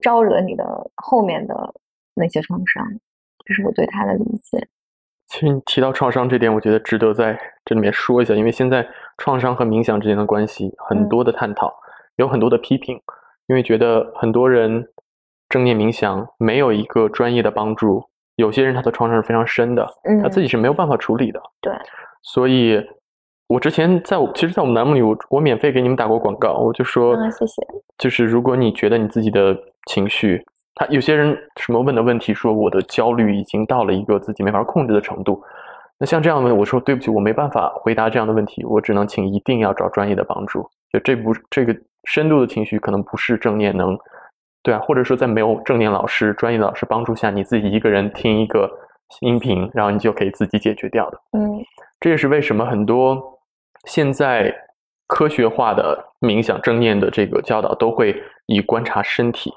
[0.00, 1.74] 招惹你的后面的
[2.14, 2.82] 那些创伤，
[3.44, 4.66] 这是我对他的理解。
[5.34, 8.86] 其实你提到创伤这点，我觉得值得在这里面说一下，因为现在
[9.18, 11.74] 创伤和冥想之间的关系很多的探讨，
[12.14, 13.00] 有很多的批评，
[13.48, 14.86] 因为觉得很多人
[15.48, 19.84] 正念冥想没有一个专业的帮助，有些人他的创伤是非常深的，
[20.22, 21.42] 他自己是没有办法处理的。
[21.60, 21.72] 对，
[22.22, 22.80] 所以
[23.48, 27.60] 我之前在我其实，在我们栏目里，我我免费给你们打过广告，我就说，谢谢，
[27.98, 30.44] 就是如果你觉得你自己的情绪。
[30.74, 35.42] 他有些人什么问的问题，说我的焦虑已经到了一个自己没法控制的程度。
[35.98, 40.68] 那像这样问，我说对不起，我没办法回答这样的问题，我只能请一定要找专业的帮助。
[40.92, 43.96] 就这不这个深度的情绪，可能不是正念能，
[44.62, 48.68] 对啊，或者说在没有正念老师、专业的老师帮助下，你自己一个人听一个
[49.20, 51.20] 音频，然后你就可以自己解决掉的。
[51.38, 51.62] 嗯，
[52.00, 53.16] 这也是为什么很多
[53.84, 54.52] 现在
[55.06, 59.52] 科学化的冥想、正念的这个教导都会以观察身体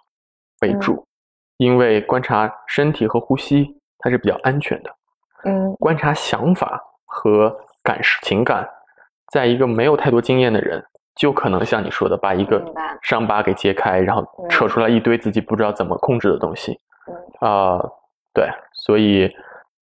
[0.62, 1.06] 为主。
[1.58, 4.92] 因为观察身体和呼吸，它是比较安全的。
[5.44, 8.68] 嗯，观察想法和感受情感，
[9.32, 10.84] 在一个没有太多经验的人，
[11.16, 12.64] 就可能像你说的，把一个
[13.02, 16.80] 伤疤给揭开，然后扯出来一堆自己不知道怎么控制的东西。
[17.40, 17.80] 啊，
[18.36, 19.28] 对，所以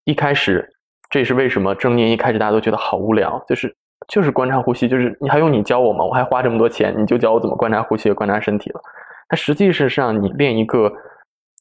[0.05, 0.73] 一开始，
[1.09, 3.75] 这也是为什么正念一开始大家都觉得好无聊，就是
[4.07, 6.05] 就是观察呼吸，就是你还用你教我吗？
[6.05, 8.81] 我还花这么多钱，你就教我怎么观察呼吸和观察身体了。
[9.27, 10.91] 它实际是让你练一个。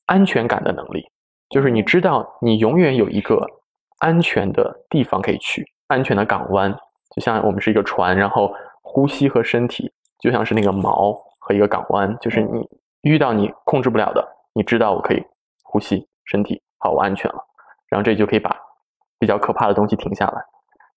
[0.09, 1.05] 安全感的能力，
[1.48, 3.44] 就是你知道你永远有一个
[3.98, 6.72] 安全的地方可以去，安全的港湾，
[7.11, 12.64] 就像我们是一个船，然后呼吸和身体就像是那个锚和一个港湾，就是你
[13.02, 14.24] 遇到你控制不了的，
[14.55, 15.20] 你知道我可以
[15.64, 17.44] 呼吸，身体好，我安全了，
[17.88, 18.57] 然后这就可以把
[19.18, 20.40] 比较可怕的东西停下来。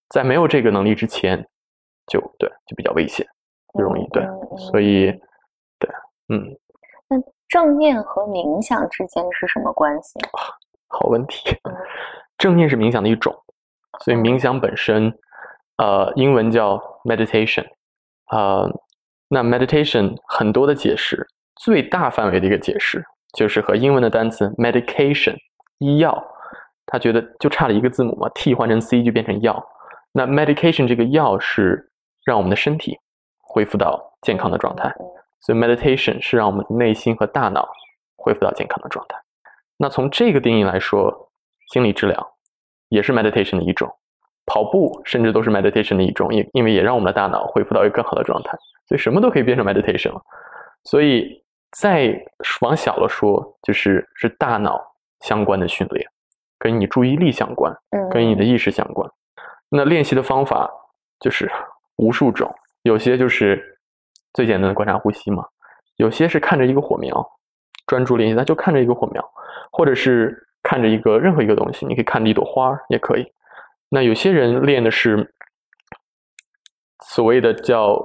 [0.10, 1.43] 在没有这个能力之前，
[2.05, 3.25] 就对，就比较危险，
[3.75, 4.23] 就容易对，
[4.71, 5.12] 所以
[6.29, 6.37] 对，
[7.17, 7.23] 嗯。
[7.49, 10.19] 正念和冥想之间是什么关系？
[10.87, 11.49] 好问题。
[12.37, 13.35] 正念是冥想的一种，
[14.01, 15.11] 所以冥想本身，
[15.77, 17.65] 呃，英文叫 meditation，
[18.31, 18.69] 呃，
[19.29, 25.35] 那 meditation 很多的解释，最大范围的一个解释就是和英文的单词 medication
[25.79, 26.23] 医药，
[26.85, 29.59] 他觉得就差了一个字母嘛，t 换成 c 就变成药。
[30.11, 31.91] 那 medication 这个药是
[32.23, 32.95] 让我们的身体
[33.39, 34.93] 恢复到健康的状态。
[35.41, 37.67] 所以，meditation 是让我们内心和大脑
[38.15, 39.17] 恢恢复到健康的状态。
[39.75, 41.32] 那从这个定义来说，
[41.73, 42.34] 心理治疗
[42.89, 43.91] 也是 meditation 的一种，
[44.45, 48.52] 跑步甚至都是 meditation 的一种，因因为也让我们的大脑恢复到一个更好的状态，
[48.88, 50.21] 所以什么都可以变成 meditation 了。
[50.84, 52.13] 所以再
[52.62, 54.80] 往小了说，就是是大脑
[55.21, 56.08] 相关的训练，
[56.60, 59.10] 跟你注意力相关，嗯，跟你的意识相关。
[59.69, 60.69] 那练习的方法
[61.19, 61.52] 就是
[61.95, 63.78] 无数种，有些就是
[64.33, 65.45] 最简单的观察呼吸嘛，
[65.95, 67.27] 有些是看着一个火苗
[67.87, 69.23] 专注练习，那就看着一个火苗，
[69.71, 73.31] 或者是看着一个任何一个东西，你可以看着一朵花也可以。
[73.89, 75.33] 那有些人练的是
[77.03, 77.99] 所谓的叫，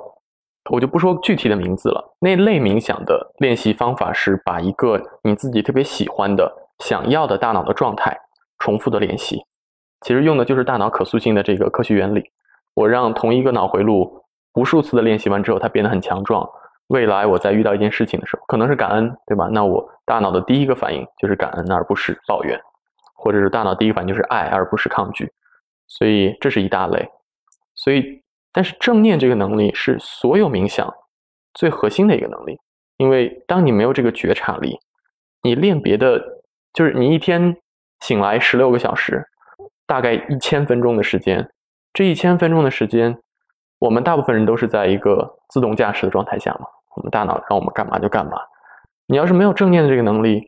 [0.70, 2.16] 我就不说具体的名字了。
[2.20, 8.18] 那类冥想的练习方法是把一个你自己特别喜欢的、想要的大脑的状态
[8.58, 9.44] 重复的练习。
[10.00, 12.30] 其实用的就是大脑可塑性的这个科学原理。
[12.72, 14.23] 我让同一个脑回路
[14.54, 16.48] 无数次的练习完之后，他变得很强壮。
[16.88, 19.48] 未来我在遇到一件事情的时候，可能是感恩，对吧？
[19.50, 22.60] 那我大脑的第一个反应就是感恩，而不是抱怨，
[23.14, 25.32] 或者是大脑第一反应就是爱，而不是抗拒。
[25.86, 27.08] 所以这是一大类。
[27.74, 30.92] 所以，但是正念这个能力是所有冥想
[31.54, 32.58] 最核心的一个能力，
[32.98, 34.78] 因为当你没有这个觉察力，
[35.42, 36.22] 你练别的，
[36.72, 37.56] 就是你一天
[38.00, 39.26] 醒来十六个小时，
[39.86, 41.50] 大概一千分钟的时间，
[41.92, 43.18] 这一千分钟的时间，
[43.84, 46.66] 我们大部分人都是在一个自动驾驶的状态下嘛，
[46.96, 48.38] 我们大脑让我们干嘛就干嘛。
[49.06, 50.42] 你要是没有正念的这个能力，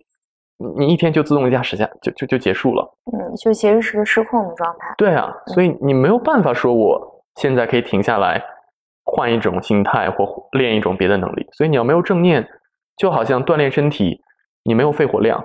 [0.56, 2.82] 你你一天就自动驾驶下就就就结束了。
[3.12, 4.94] 嗯，就其实是个失控的状态。
[4.96, 8.42] 对啊，所以你没有办法说我现在可以停下来，
[9.04, 11.46] 换一种心态或练一种别的能力。
[11.52, 12.48] 所以你要没有正念，
[12.96, 14.18] 就好像锻炼身体，
[14.64, 15.44] 你没有肺活量，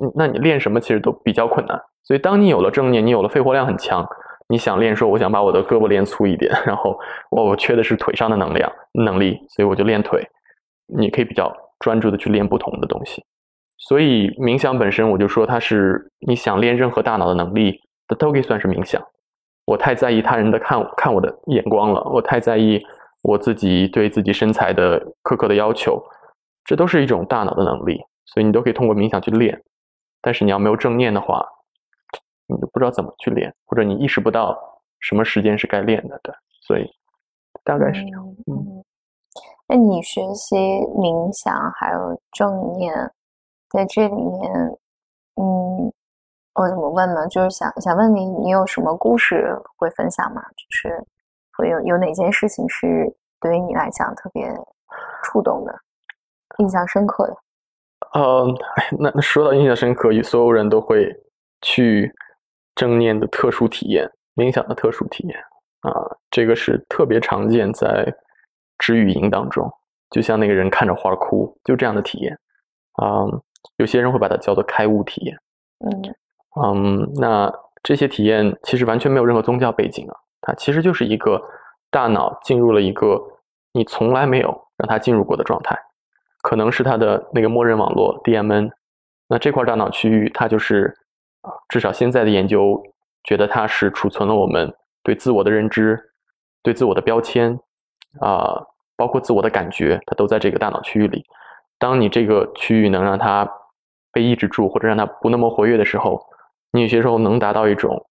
[0.00, 1.76] 嗯那你练什么其实都比较困难。
[2.04, 4.06] 所以当你有了正念，你有了肺活量很强，
[4.48, 6.98] 你想练说我想把我的胳膊练粗一点，然后
[7.30, 10.24] 我我缺的是腿上的能量能力，所以我就练腿。
[10.86, 13.24] 你可以比较专注的去练不同的东西。
[13.78, 19.02] 所以冥想本身，我就说它是你想练任何大脑的能力，它都可以算是冥想。
[19.64, 22.80] 我太在意他人的看看我的眼光了，我太在意
[23.24, 26.00] 我自己对自己身材的苛刻的要求，
[26.64, 29.60] 这都是一种大脑的能力，所以你都可以通过冥想去练。
[30.22, 31.44] 但是你要没有正念的话，
[32.46, 34.56] 你都不知道怎么去练，或者你意识不到
[35.00, 36.88] 什么时间是该练的，对，所以
[37.64, 38.24] 大概是这样。
[38.46, 38.84] 嗯嗯，
[39.66, 43.12] 那你学习冥想还有正念，
[43.68, 44.52] 在这里面，
[45.36, 45.92] 嗯，
[46.54, 47.26] 我怎么问呢？
[47.28, 50.40] 就是想想问你，你有什么故事会分享吗？
[50.56, 51.04] 就是
[51.56, 54.48] 会有有哪件事情是对于你来讲特别
[55.24, 55.74] 触动的、
[56.58, 57.36] 印象深刻的？
[58.12, 61.12] 呃， 哎，那那说到印象深刻，所有人都会
[61.60, 62.14] 去
[62.76, 65.36] 正念的特殊体验，冥想的特殊体验。
[65.80, 65.90] 啊、
[66.30, 68.14] 这个是特别常见在
[68.78, 69.68] 止语营当中，
[70.10, 72.38] 就像那个人看着花哭，就这样的体验。
[72.92, 73.26] 啊、
[73.78, 75.36] 有些人会把它叫做开悟体验。
[75.84, 76.14] 嗯。
[76.58, 81.40] 嗯，那这些体验其实完全没有任何宗教背景啊，它其实就是一个
[81.90, 83.20] 大脑进入了一个
[83.72, 85.78] 你从来没有让它进入过的状态，
[86.42, 88.70] 可能是它的那个默认网络 DMN，
[89.28, 91.05] 那这块大脑区域它就是啊，
[91.68, 92.82] 至少现在的研究
[93.24, 95.98] 觉得它是储存了我们对自我的认知、
[96.62, 97.58] 对自我的标签
[98.20, 98.64] 啊、
[98.96, 101.24] 包括自我的感觉，它都在这个大脑区域里。
[101.78, 103.46] 当你这个区域能让它
[104.12, 106.18] 被抑制住，或者让它不那么活跃的时候，
[106.72, 108.02] 你有些时候能达到一种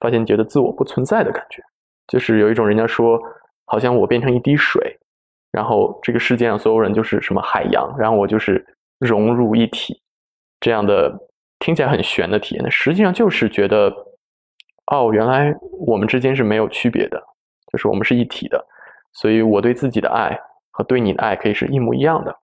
[0.00, 1.62] 发现觉得自我不存在的感觉，
[2.06, 3.18] 就是有一种人家说，
[3.64, 4.98] 好像我变成一滴水，
[5.50, 8.64] 然后这个世界上所有人就是什么海洋，然后我就是
[8.98, 9.98] 融入一体，
[10.60, 11.18] 这样的
[11.58, 13.92] 听起来很玄的体验，实际上就是觉得，
[14.92, 15.54] 哦，原来
[15.86, 17.22] 我们之间是没有区别的，
[17.72, 18.64] 就是我们是一体的，
[19.12, 20.38] 所以我对自己的爱
[20.70, 22.34] 和对你的爱可以是一模一样的。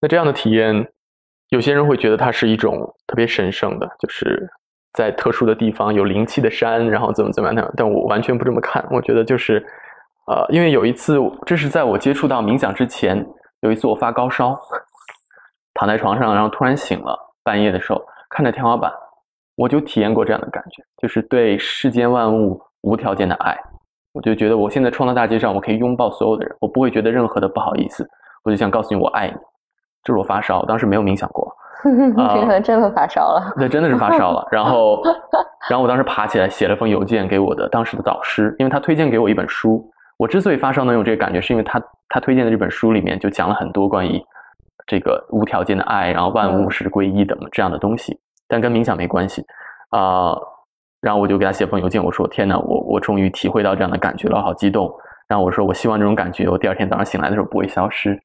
[0.00, 0.86] 那这样的体验，
[1.48, 4.48] 有些人会觉得它是一种特别神圣的，就是
[4.92, 7.72] 在特殊的地方有灵气的山，然后怎么怎么样。
[7.76, 9.64] 但我完全不这么看，我觉得就是，
[10.26, 13.26] 呃，因为有一次，这是在我接触到冥想之前，
[13.60, 14.58] 有一次我发高烧，
[15.74, 17.18] 躺在床上，然后突然醒了，
[17.50, 18.92] 半夜的时候看着天花板，
[19.56, 23.58] 我就体验过这样的感觉，就是对世间万物无条件的爱。
[24.12, 28.08] 我就觉得我现在冲到大街上，我可以拥抱所有的人，我不会觉得任何的不好意思，
[28.44, 29.34] 我就想告诉你我爱你。
[30.04, 33.52] 这是我发烧，当时没有冥想过， 你真的真的发烧了。
[33.58, 34.46] 对真的是发烧了。
[34.52, 35.02] 然后，
[35.68, 39.84] 然后我当时爬起来写了封邮件给我的当时的导师，因为他推荐给我一本书。
[40.18, 44.22] 我之所以发烧能有这个感觉，是因为他他推荐的这本书里面就讲了很多关于
[44.86, 49.44] 这个无条件的爱，然后万物是归一的这样的东西，但跟冥想没关系。
[49.90, 50.36] 啊、
[51.00, 54.92] 然后我就给他写封邮件，我说天呐，我我终于体会到这样的感觉了，好激动。
[55.28, 58.20] 然后我说我希望这种感觉我第二天早上醒来的时候不会消失。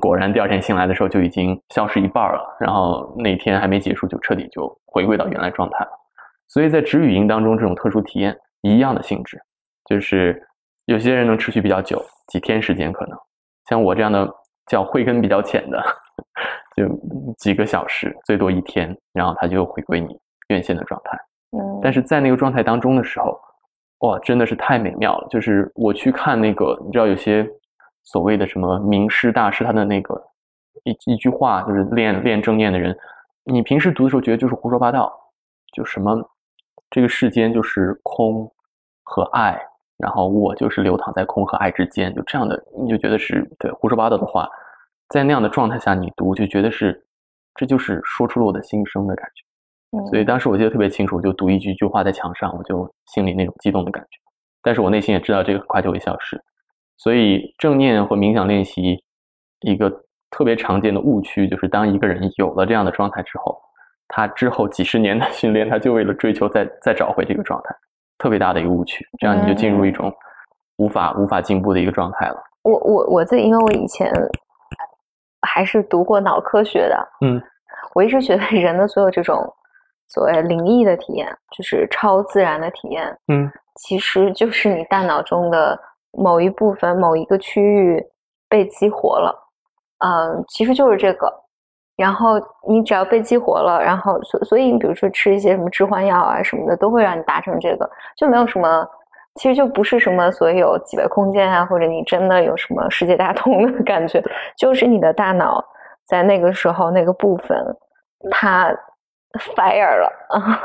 [0.00, 5.90] 果然第二天醒来的时候就已经消失一半了，然后那天还没结束就彻底就回归到原来状态了。
[6.46, 9.36] 所以在止语音当中，这种特殊体验一样的性质，
[9.88, 10.40] 就是
[10.84, 13.18] 有些人能持续比较久，几天时间可能，
[13.68, 14.28] 像我这样的
[14.70, 15.82] 叫慧根比较浅的，
[16.76, 16.86] 就
[17.36, 21.18] 几个小时，最多一天，然后它就回归你原先的状态。
[21.50, 23.36] 嗯，但是在那个状态当中的时候，
[23.98, 25.26] 哇，真的是太美妙了。
[25.28, 27.44] 就是我去看那个，你知道有些
[28.04, 30.22] 所谓的什么名师大师，他的那个
[30.84, 32.96] 一一句话，就是练练正念的人，
[33.42, 35.12] 你平时读的时候觉得就是胡说八道，
[35.74, 36.16] 就什么
[36.88, 38.48] 这个世间就是空
[39.02, 39.60] 和爱，
[39.98, 44.48] 然后我就是流淌在空和爱之间，就这样的，你就觉得是对胡说八道的话，
[45.10, 47.04] 在那样的状态下你读，就觉得是
[47.54, 49.44] 这就是说出了我的心声的感觉。
[49.98, 54.08] 嗯所以当时我记得特别清楚，就读一句句话在墙上，我就心里那种激动的感觉。
[54.62, 56.40] 但是我内心也知道这个很快就会消失。
[56.96, 59.02] 所以正念或冥想练习
[59.62, 59.90] 一个
[60.30, 63.60] 特别常见的误区，就是当一个人有了这样的状态之后，
[64.06, 67.74] 他之后几十年的训练，他就为了追求再再找回这个状态，
[68.18, 69.04] 特别大的一个误区。
[69.18, 70.12] 这样你就进入一种
[70.76, 72.36] 无法无法进步的一个状态了。
[72.62, 74.08] 我我我自己，因为我以前
[75.42, 77.40] 还是读过脑科学的，嗯，
[77.94, 79.38] 我一直觉得 人的所有这种
[80.08, 81.26] 所谓灵异的体验，
[81.56, 85.78] 就是超自然的体验，嗯，其实就是你大脑中的
[86.12, 88.04] 某一部分、某一个区域
[88.48, 89.34] 被激活了，
[90.04, 91.32] 嗯，其实就是这个。
[91.96, 98.88] 然后你只要被激活了，然后所所以你比如说吃一些什么致幻药啊什么的，都会让你达成这个，就没有什么，
[99.40, 104.22] 其实就不是什么所有几维空间啊，或者你真的有什么世界大同的 感觉，
[104.54, 105.64] 就是你的大脑
[106.06, 107.56] 在那个时候那个部分
[108.30, 108.68] 它
[109.56, 110.12] fire 了。
[110.28, 110.60] 啊，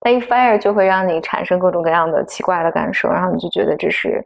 [0.00, 4.24] 它一 fire 就会让你产生各种各样的奇怪的感受，然后你就觉得这是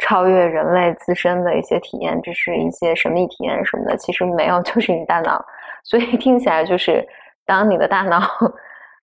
[0.00, 5.40] 超越人类自身的一些体验，这是一些神秘体验什么的，其实没有， 就是你大脑。
[5.84, 7.06] 所以听起来就是，
[7.46, 8.20] 当你的大脑，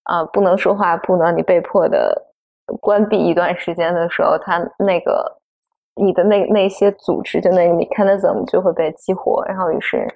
[0.10, 2.22] 呃，不能说话，不能你被迫的
[2.82, 5.38] 关闭一段时间的时候，它那个
[5.96, 10.08] 你的那那些组织，就那个 mechanism 就会被激活，然后于是，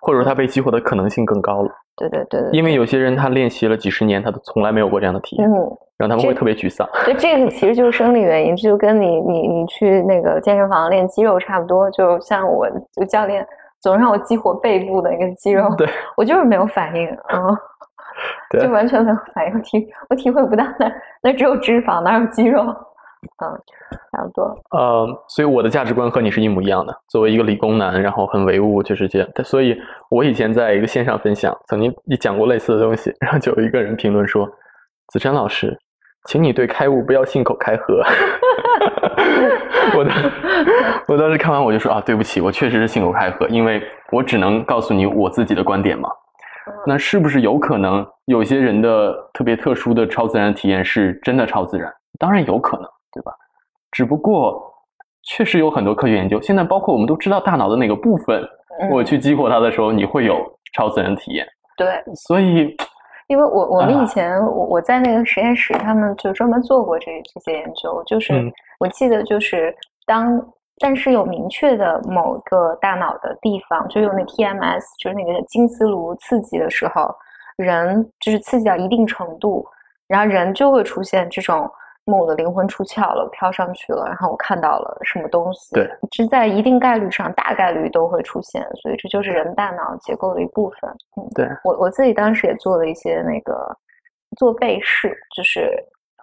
[0.00, 1.70] 或者说他被激活的可能性更高了。
[1.96, 5.54] 对对对对，因为有些人他练习了几十年，他都从来没有过这样的体验，嗯，
[5.96, 6.88] 然后他们会特别沮丧。
[7.04, 13.46] 对，这个其实就是生理原因，这就跟你你你去那个健身房练肌肉差不多，就像我就教练
[13.80, 17.56] 总让我激活背部的那个肌肉，对我就是没有反应，嗯。
[18.50, 22.62] 对就完全没有反应，我体我体会不到那那只有脂肪，哪有肌肉？
[23.42, 23.50] 嗯，
[24.12, 24.56] 差不多。
[24.70, 26.96] 呃，所以我的价值观和你是一模一样的。
[27.08, 29.28] 作为一个理工男，然后很唯物，就是这样。
[29.34, 29.76] 但所以，
[30.08, 34.48] 我以前在一个线上分享，曾经也讲过类似的东西，然后就有一个人评论说
[35.12, 35.76] ：“子珊老师，
[36.26, 38.02] 请你对开悟不要信口开河。
[39.98, 40.14] ”我当，
[41.08, 46.08] 我当时看完我就说啊，对不起，我确实是信口开河，因为我只能告诉你我自己的观点嘛。
[46.86, 51.92] 那是不是有可能有些人的特别特殊的超自然体验是真的超自然？
[52.18, 53.32] 当然有可能，对吧？
[53.90, 54.62] 只不过
[55.24, 58.42] 确实有很多科学研究，现在包括我们都知道大脑的哪个部分，
[58.80, 60.36] 嗯我去激活它的时候，你会有
[60.74, 61.46] 超自然体验。
[61.76, 62.76] 对，所以，
[63.28, 69.74] 因为我我们啊以前我我在那个实验室，他们就专门做过这这些研究，就是嗯我记得就是
[70.06, 70.38] 当
[70.80, 77.14] 但是有明确的某个大脑的地方，就用那 TMS，就是那个金丝炉刺激的时候，
[77.56, 79.66] 人就是刺激到一定程度，
[80.06, 81.70] 然后人就会出现这种。
[82.10, 85.74] 我的灵魂出窍了，飘上去了，然后我看到了什么东西。
[85.74, 90.90] 对，这在一定概率上，大概率都会出现，所以这就是人大脑结构的一部分。
[91.18, 93.76] 嗯，对我我自己当时也做了一些那个
[94.38, 95.70] 做背试，就是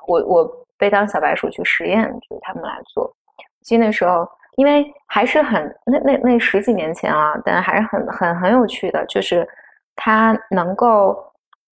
[0.08, 3.16] 我我被当小白鼠去实验，就是他们来做。
[3.62, 9.48] 其实那时候，因为还是很那那那十几年前啊，但还是很很很有趣的，就是
[9.96, 11.16] 它能够，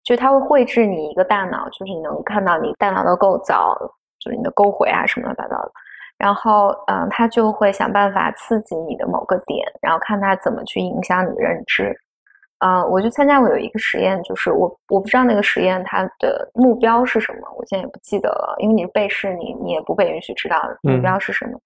[0.04, 3.76] 就它会绘制你一个大脑，就是你能看到你大脑的构造，
[4.20, 5.72] 就是你的沟回啊什么乱七八糟的。
[6.18, 11.96] 然后，嗯，它就会想办法刺激你的某个点，然后看它怎么去影响你的认知。
[12.60, 21.60] 呃，我就参加过有一个实验，就是我我不知道那个实验它的目标是什么，我现在也不记得了，因为你是被试，你你也不被允许知道目标是什么。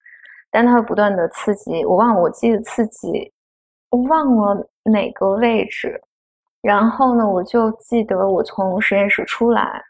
[0.55, 3.29] 但它会不断的刺激，我忘了，我记得刺激，
[3.89, 6.01] 我忘了哪个位置。
[6.61, 9.83] 然后呢，我就记得我从实验室出来，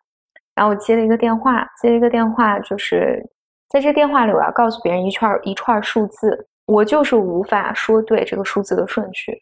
[0.56, 3.24] 然后我接了一个电话，接了一个电话，就是
[3.70, 9.40] 在这电话里，我要告诉别人一串一串数字，我就是无法说对这个数字的顺序。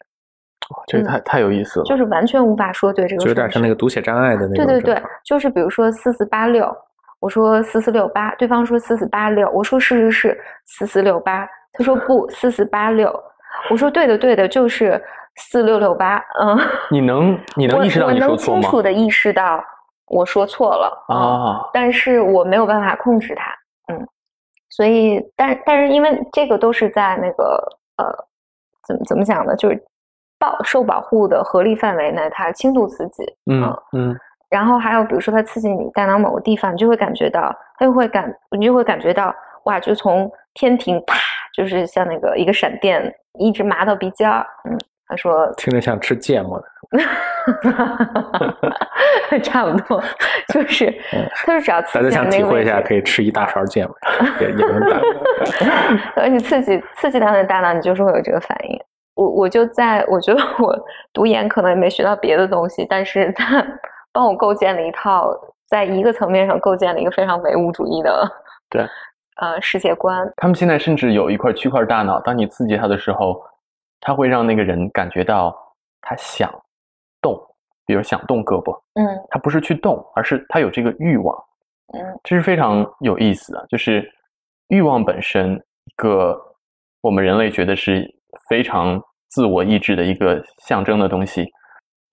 [0.86, 1.86] 这个太太有意思了。
[1.86, 4.66] 就是完全无法说对这个就有点像那个读写障碍的那种。
[4.66, 6.70] 对对对，就是比如说四四八六，
[7.24, 13.10] 我说四四六八，对方说四四八六，我说是是是四四六八，他说不四四八六，
[13.70, 15.02] 我说对的对的，就是
[15.36, 16.58] 四六六八，嗯，
[16.90, 18.70] 你能你能意识到你说错吗我能清？
[18.70, 19.64] 楚的意识到
[20.08, 23.50] 我说错了嗯啊，但是我没有办法控制它，
[23.90, 24.06] 嗯，
[24.68, 27.54] 所以，但但是因为这个都是在那个
[27.96, 28.04] 呃，
[28.86, 29.82] 怎么怎么讲呢，就是
[30.38, 33.74] 保受保护的合理范围内，它轻度刺激，嗯。
[33.94, 34.14] 嗯
[34.54, 39.34] 然后还有比如说它刺激你大脑某个地方，你就会感觉到，它就会感，你就会感觉到，
[39.64, 41.18] 哇，就从天庭啪，
[41.52, 44.78] 就是像那个一个闪电一直麻到鼻尖儿，嗯，
[45.08, 46.66] 他说听着像吃芥末的。
[49.42, 50.00] 差不多，
[50.52, 50.86] 就是
[51.34, 53.92] 他说只要刺大家想体会一下，可以吃一大勺芥末，
[54.40, 55.00] 也也能打。
[56.22, 58.78] 而且刺激刺激到你的大脑，你就是会有这个反应。
[59.16, 60.78] 我我就在我觉得我
[61.12, 63.64] 读研可能也没学到别的东西，但是他
[64.14, 65.28] 帮我构建了一套，
[65.66, 68.30] 在一个层面上构建了一个非常唯物主义的
[68.70, 68.86] 对
[69.36, 70.32] 呃世界观。
[70.36, 73.42] 他们现在甚至有一块区块大脑，当你刺激它的时候，
[74.00, 75.52] 它会让那个人感觉到
[76.00, 76.48] 他想
[77.20, 77.36] 动，
[77.84, 81.36] 比如想动胳膊，嗯他不是去动，而是他有这个欲望，
[81.92, 83.66] 嗯这是非常有意思的。
[83.68, 84.08] 就是
[84.68, 86.40] 欲望本身，一个
[87.00, 88.08] 我们人类觉得是
[88.48, 91.50] 非常自我意志的一个象征的东西，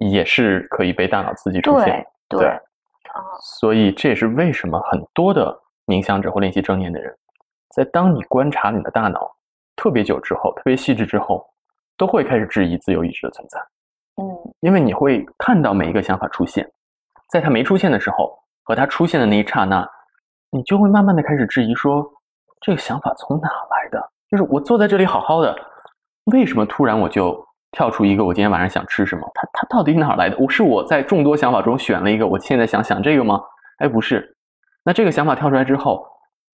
[0.10, 2.60] 也是可以被大脑刺激出现对。
[3.41, 5.54] 所以这也是为什么很多的
[5.86, 7.14] 冥想者或练习正念的人，
[7.76, 9.30] 在当你观察你的大脑
[9.76, 11.45] 特别久之后，特别细致之后，
[11.97, 13.60] 都会开始质疑自由意志的存在。
[14.22, 16.70] 嗯因为你会看到每一个想法出现，
[17.30, 19.88] 在它没出现的时候和它出现的那一刹那，
[20.52, 22.06] 你就会慢慢的开始质疑说，
[22.62, 24.10] 这个想法从哪来的？
[24.30, 25.54] 就是我坐在这里好好的，
[26.26, 29.30] 为什么突然我就跳出一个我今天晚上想吃什么？
[29.34, 30.38] 它它到底哪儿来的？
[30.38, 33.41] 我是我在众多想法中选了一个，我现在想想这个吗？
[33.78, 34.36] 哎，不是。
[34.84, 36.05] 那这个想法跳出来之后，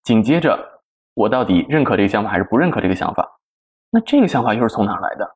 [0.04, 0.58] 紧接着
[1.14, 3.28] 我到底认可这个想法还是不认可这个想法？
[3.90, 5.28] 那这个想法又是从哪儿来的？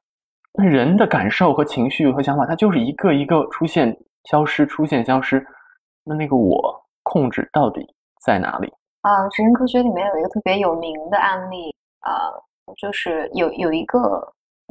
[0.54, 5.46] 那人的感受和情绪和想法，它就是一个一个出现、消失、出现、消失。
[6.04, 7.82] 那那个我控制到底
[8.26, 8.72] 在哪里？
[9.02, 14.00] 啊，神经科学里面有一个特别有名的案例，呃，就是有有一个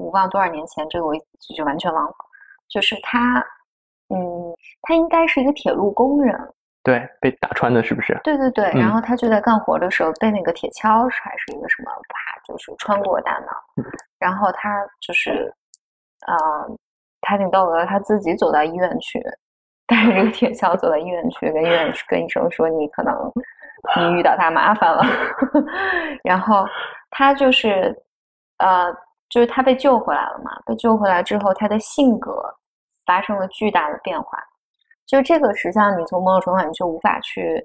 [0.00, 1.14] 我忘了多少年前，这个我
[1.56, 2.14] 就完全忘了，
[2.68, 3.38] 就是他，
[4.08, 6.34] 嗯，他应该是一个铁路工人，
[6.82, 8.18] 对，被打穿的是不是？
[8.24, 13.84] 对对对，嗯然后他就在干活的时候被那个铁锹还是一个什么，啪，就是穿过大脑，
[14.18, 15.52] 然后他就是，
[16.26, 16.36] 呃，
[17.20, 19.22] 他挺逗的，他自己走到医院去，
[19.86, 23.14] 带着这个铁锹走到医院去，跟医院跟医生说你可能
[23.96, 25.02] 你遇到大麻烦了，
[26.24, 26.66] 然后
[27.10, 27.96] 他就是，
[28.58, 28.94] 呃，
[29.30, 32.54] 就是他被救回来了嘛，被救回来之后，他的性格
[33.06, 34.38] 发生了巨大的变化。
[35.06, 37.64] 就这个，实际上你从某种程度上你就无法去，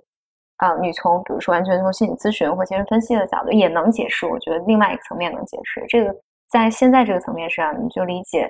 [0.57, 5.84] 啊、你从比如说完全从心理咨询或精神分析的角度也能解释，我觉得另外一个层面能解释。
[5.89, 6.16] 这个
[6.49, 8.49] 在现在这个层面上，你就理解，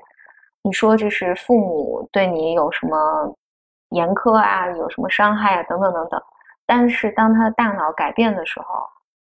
[0.62, 3.34] 你说这是父母对你有什么
[3.90, 6.22] 严苛啊，有什么伤害啊，等等等等。
[6.66, 8.88] 但是当他的大脑改变的时候，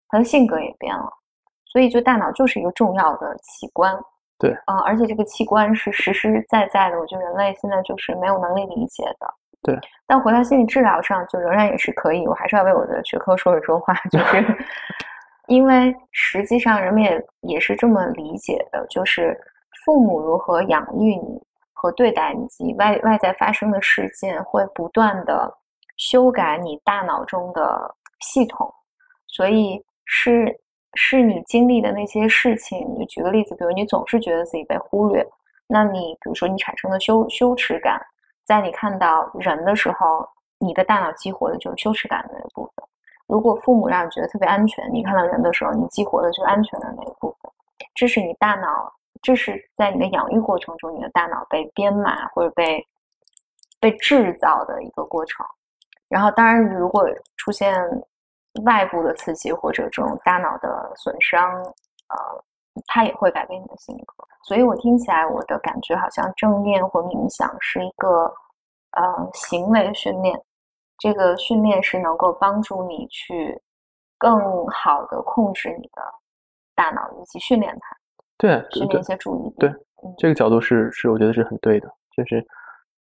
[0.09, 1.13] 他的性格也变了，
[1.67, 3.97] 所以就大脑就是一个重要的器官。
[4.39, 9.27] 对啊、而且这个器官是实实在在的，我觉得人类现在就是没有能力理解的。
[9.63, 9.75] 对，
[10.07, 12.27] 但回到心理治疗上，就仍然也是可以。
[12.27, 14.45] 我还是要为我的学科说一说话，就 是
[15.49, 19.35] 因为实际上人们也也是这么理解的，就是
[19.85, 21.43] 父母如何养育你
[21.73, 25.51] 和对待你及外外在发生的事件，会不断的
[25.97, 28.71] 修改你大脑中的系统，
[29.27, 30.61] 所以是
[30.97, 32.93] 是你经历的那些事情。
[32.99, 35.25] 你举个例子，比如你总是觉得自己被忽略，
[35.69, 38.01] 那你比如说你产生的羞羞耻感，
[38.45, 40.29] 在你看到人的时候，
[40.59, 42.73] 你的大脑激活的就是羞耻感的那个部分。
[43.27, 47.53] 如果父母让你觉得特别安全，你看到人的时候，你激活的就是安全的那一部分。
[47.95, 52.87] 这是你大脑，这是在你的养育过程中，你的大脑被编码或者被
[53.81, 55.45] 被制造的一个过程。
[56.09, 57.05] 然后，当然，如果
[57.37, 57.75] 出现
[58.65, 62.45] 外部的刺激或者这种大脑的损伤，呃，
[62.87, 64.25] 它也会改变你的性格。
[64.45, 68.33] 所以我听起来，我的感觉好像正念或冥想是一个
[68.93, 70.41] 呃行为训练。
[70.99, 73.61] 这个训练是能够帮助你去
[74.17, 76.03] 更好的控制你的
[76.75, 77.97] 大脑，以及训练它，
[78.39, 79.55] 对训练一，些注意力。
[79.59, 79.75] 对
[80.17, 82.43] 这个角度是是我觉得是很对的，就是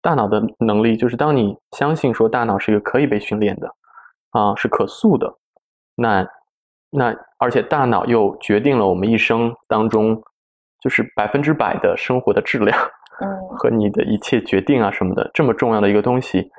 [0.02, 3.72] 大脑的能力，就是当你相信说大脑是一个可以被训练的，
[4.30, 5.32] 啊，是可塑的，
[5.97, 6.26] 那
[6.90, 10.22] 那而且大脑又决定了我们一生当中
[10.80, 12.78] 就是百分之百的生活的质量
[13.20, 16.51] 嗯 和你的一切决定啊什么的这么重要的一个东西，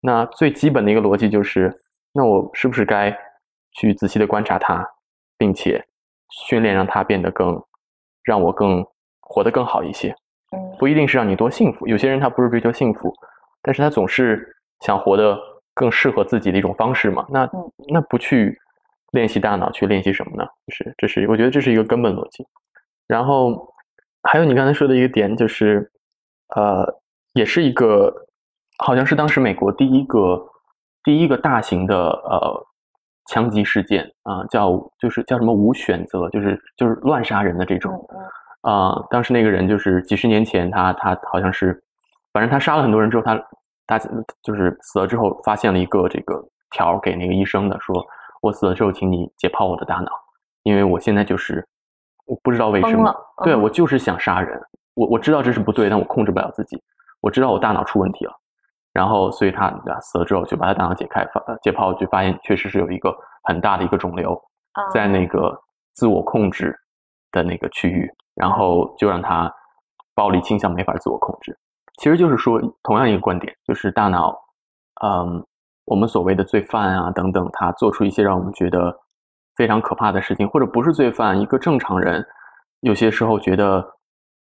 [0.00, 1.72] 那最基本的一个逻辑就是，
[2.12, 3.16] 那我是不是该
[3.72, 4.86] 去仔细的观察它，
[5.36, 5.84] 并且
[6.46, 7.60] 训练让它变得更
[8.22, 8.84] 让我更
[9.20, 10.10] 活得更好一些。
[10.54, 13.12] 嗯不一定是让你多幸福，有些人他不是追求幸福，
[13.62, 14.46] 但是他总是
[14.80, 15.36] 想活得
[15.74, 17.26] 更适合自己的一种方式嘛。
[17.28, 18.56] 那嗯那不去
[19.12, 20.48] 练习大脑，去练习什么呢？
[20.66, 22.46] 就是这是我觉得这是一个根本逻辑。
[23.06, 23.72] 然后
[24.22, 25.90] 还有你刚才说的一个点就是，
[26.54, 26.84] 呃，
[27.34, 28.12] 也是一个
[28.78, 30.44] 好像是当时美国第一个
[31.04, 32.66] 第一个大型的呃
[33.28, 38.06] 枪击事件啊、叫就是叫什么无选择，就是就是乱杀人的这种。
[38.62, 41.80] 啊、当时那个人就是几十年前他，他好像是，
[42.32, 43.40] 反正他杀了很多人之后，他
[43.86, 43.96] 他
[44.42, 48.04] 就是死了之后，发现了一个这个条给那个医生的，说
[48.46, 50.10] 我死了之后，请你解剖我的大脑，
[50.62, 51.66] 因为我现在就是
[52.26, 54.60] 我不知道为什么，嗯对我就是想杀人，
[54.94, 56.82] 我我知道这是不对，但我控制不了自己，
[57.20, 58.32] 我知道我大脑出问题了，
[58.92, 59.70] 然后所以他
[60.00, 64.34] 死了之后就把他大脑解开，发解剖就发现确实是有一个很大的一个肿瘤，
[64.72, 64.88] 啊。
[64.90, 65.54] 在那个
[65.94, 66.74] 自我控制
[67.32, 69.52] 的那个区域，然后就让他
[70.14, 71.58] 暴力倾向没法自我控制。
[71.98, 74.34] 其实就是说，同样一个观点，就是大脑，
[75.02, 75.46] 嗯，
[75.86, 78.94] 我们所谓的罪犯啊等等，他做出一些让我们觉得
[79.56, 82.24] 非常可怕的事情，或者不是罪犯，一个正常人，
[82.80, 83.84] 有些时候觉得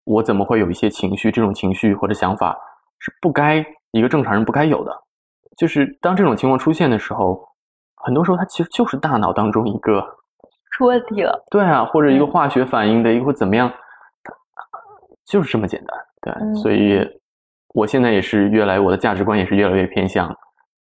[0.04, 2.58] 我怎么会有一些情绪，这种情绪或者想法
[3.00, 4.92] 是不该一个正常人不该有的。
[5.58, 7.48] 就是当这种情况出现的时候，
[8.04, 10.04] 很多时候它其实就是大脑当中一个
[10.72, 11.46] 出问题了。
[11.50, 13.72] 对啊，或者一个嗯化学反应的一个或怎么样，
[15.26, 15.98] 就是这么简单。
[16.22, 17.08] 对，嗯所以
[17.74, 20.36] 我现在也是越来我的价值观也是越来越偏向，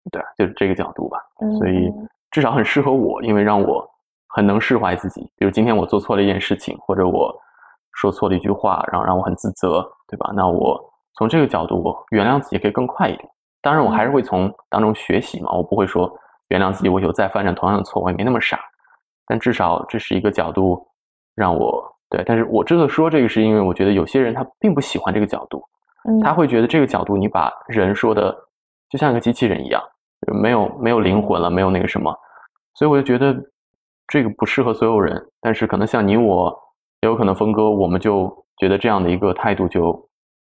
[0.09, 1.19] 对，就是这个角度吧。
[1.41, 3.85] 嗯所以嗯至少很适合我，因为让我
[4.29, 5.21] 很能释怀自己。
[5.37, 7.35] 比如今天我做错了一件事情，或者我
[7.93, 10.31] 说错了一句话，然后让我很自责，对吧？
[10.33, 10.79] 那我
[11.15, 13.29] 从这个角度，我原谅自己可以更快一点。
[13.61, 16.11] 当然，我还是会从当中学习嘛，我不会说
[16.47, 18.57] 原谅自己，我以后再犯上同样的错，我也没那么傻。
[19.27, 20.87] 但至少这是一个角度，
[21.35, 22.23] 让我对。
[22.25, 25.61] 但是我之所以说这个，是因为我觉得有些人他并不喜欢这个角度，
[26.07, 28.35] 嗯他会觉得这个角度你把人说的
[28.91, 29.81] 就像个机器人一样，
[30.41, 32.13] 没有没有灵魂了，没有那个什么，
[32.75, 33.33] 所以我就觉得
[34.07, 35.31] 这个不适合所有人。
[35.39, 36.53] 但是可能像你我，
[37.01, 39.93] 也有可能峰哥，我们就觉得这样的一个态度就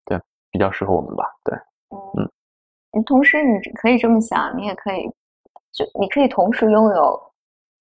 [0.06, 0.18] 对
[0.52, 1.26] 比较适合我们吧。
[1.44, 1.58] 对，
[1.90, 2.30] 嗯，
[2.94, 5.10] 你同时你可以这么想，你也可以，
[5.74, 7.22] 就你可以同时拥有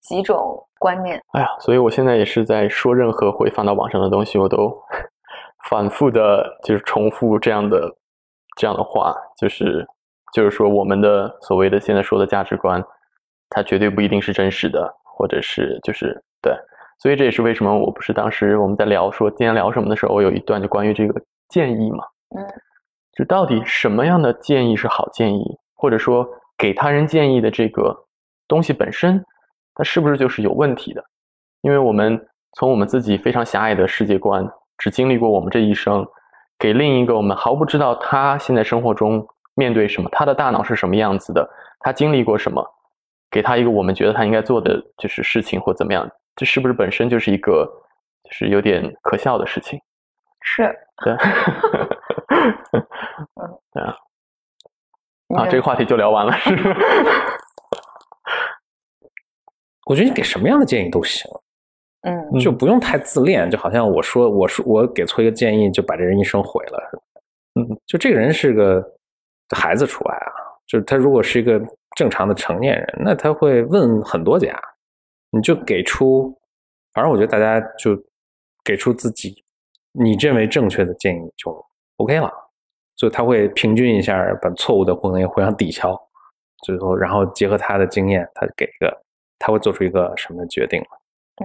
[0.01, 1.23] 几种观念。
[1.33, 4.77] 哎呀，所以我现在也是在说任何会放到网上的东西，我都
[5.69, 7.95] 反复的，就是重复这样的
[8.57, 9.87] 这样的话，就是
[10.33, 12.83] 就是说我们的所谓的现在说的价值观，
[13.49, 16.53] 它绝对不一定是真实的，或者是就是对，
[16.99, 22.05] 所以这也是为什么我不是当时我们在聊说今天聊什么的时候，我有一段就关于这个建议嘛，
[22.37, 22.45] 嗯，
[23.13, 27.97] 就到底什么样的建议是好建议，或者说给他人建议的这个
[28.49, 29.25] 东西本身，
[29.75, 31.05] 它是不是就是有问题的？
[31.63, 32.21] 因为我们
[32.59, 34.47] 从我们自己非常狭隘的世界观，
[34.79, 36.07] 只经历过我们这一生，
[36.59, 39.27] 给另一个我们毫不知道他现在生活中
[39.57, 41.49] 面对什么，他的大脑是什么样子的，
[41.81, 42.65] 他经历过什么，
[43.31, 47.65] 给他一个我们觉得他应该做的就是事情或怎么样，这是不是本身就是一个
[48.23, 49.81] 就是有点可笑的事情？
[50.43, 51.13] 是，对，
[55.37, 56.55] 啊，这个话题就聊完了，是？
[59.87, 61.29] 我觉得你给什么样的建议都行，
[62.03, 62.17] 嗯。
[62.33, 67.03] 嗯就不用太自恋，就好像我说我说我给错一个建议，就把这人一生毁了。
[67.55, 68.85] 嗯，就这个人是个
[69.51, 70.33] 孩子除外啊，
[70.67, 71.61] 就是他如果是一个
[71.97, 74.61] 正常的成年人，那他会问很多家，
[75.31, 76.37] 你就给出，
[76.93, 77.97] 反正我觉得大家就
[78.65, 79.45] 给出自己
[79.93, 81.65] 你认为正确的建议就
[81.99, 82.31] OK 了，
[82.97, 85.97] 就他会平均一下，把错误的互相互相抵消，
[86.65, 89.03] 最后然后结合他的经验，他给一个
[89.39, 90.83] 他会做出一个什么决定。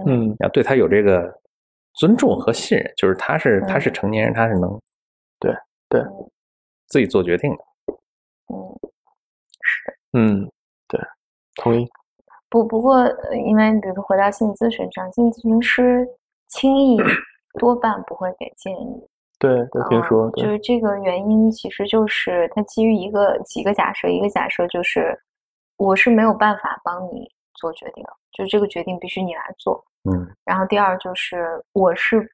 [0.06, 1.32] 嗯要对他有这个
[1.94, 4.80] 尊重和信任，就是他是他是嗯成年人，他是能
[5.38, 5.54] 对
[5.88, 6.02] 对
[6.88, 7.64] 自己做决定的。
[10.12, 10.50] 嗯，嗯，
[10.88, 11.00] 对，
[11.56, 11.88] 同意。
[12.48, 16.06] 不不过，呃因为比如说回到心理咨询上，心理咨询师
[16.48, 16.98] 轻易
[17.58, 19.08] 多半不会给建议。
[19.38, 25.18] 对，我听说，嗯就对，是这个原因，其实就是它基于一个几个假设，一个假设就是
[25.78, 29.82] 我是没有办法帮你做决定的，就这个决定必须你来做。
[30.04, 32.28] 嗯然后第二就是我是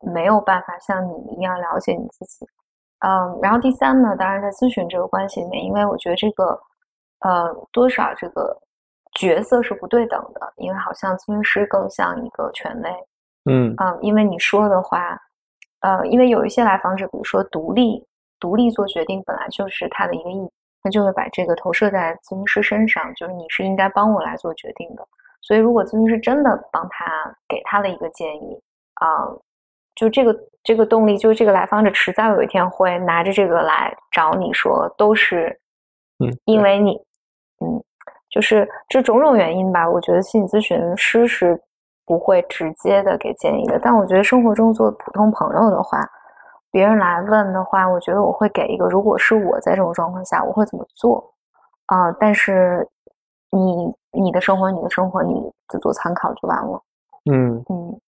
[0.00, 2.46] 没有办法像你一样了解你自己，
[3.06, 6.58] 嗯，然后第三呢，当然在咨询这个关系里面，因为我觉得这个
[7.20, 8.56] 呃多少这个
[9.14, 12.90] 角色是不对等的，因为好像咨询师更像一个权威，
[13.50, 15.18] 嗯嗯，因为你说的话，
[15.80, 18.04] 呃，因为有一些来访者，比如说独立
[18.38, 20.50] 独立做决定，本来就是他的一个意义，
[20.82, 25.06] 他就会把这个投射在咨询师身上，就是你是应该帮我来做决定的。
[25.40, 28.60] 所以，如果咨询师真的帮他给他了一个建议，
[28.94, 29.06] 啊、
[29.94, 35.58] 就这个这个动力，就是这个来访者迟早有一天会拿着这个来找你说，都是，
[36.18, 37.00] 嗯，因为你，
[37.60, 37.82] 嗯，
[38.30, 39.88] 就是这种种原因吧。
[39.88, 41.60] 我觉得心理咨询师是
[42.06, 45.98] 不会直接的给建议的，但我觉得生活中做普通朋友的话，
[46.70, 51.32] 别人来问的话，我觉得我会给一个，如果是我在这种状况下，我会怎么做
[51.86, 52.10] 啊？
[52.20, 52.86] 但是
[53.50, 55.34] 你你的生活，你的生活，你
[55.68, 56.82] 就做参考就完了。
[57.30, 58.00] 嗯嗯，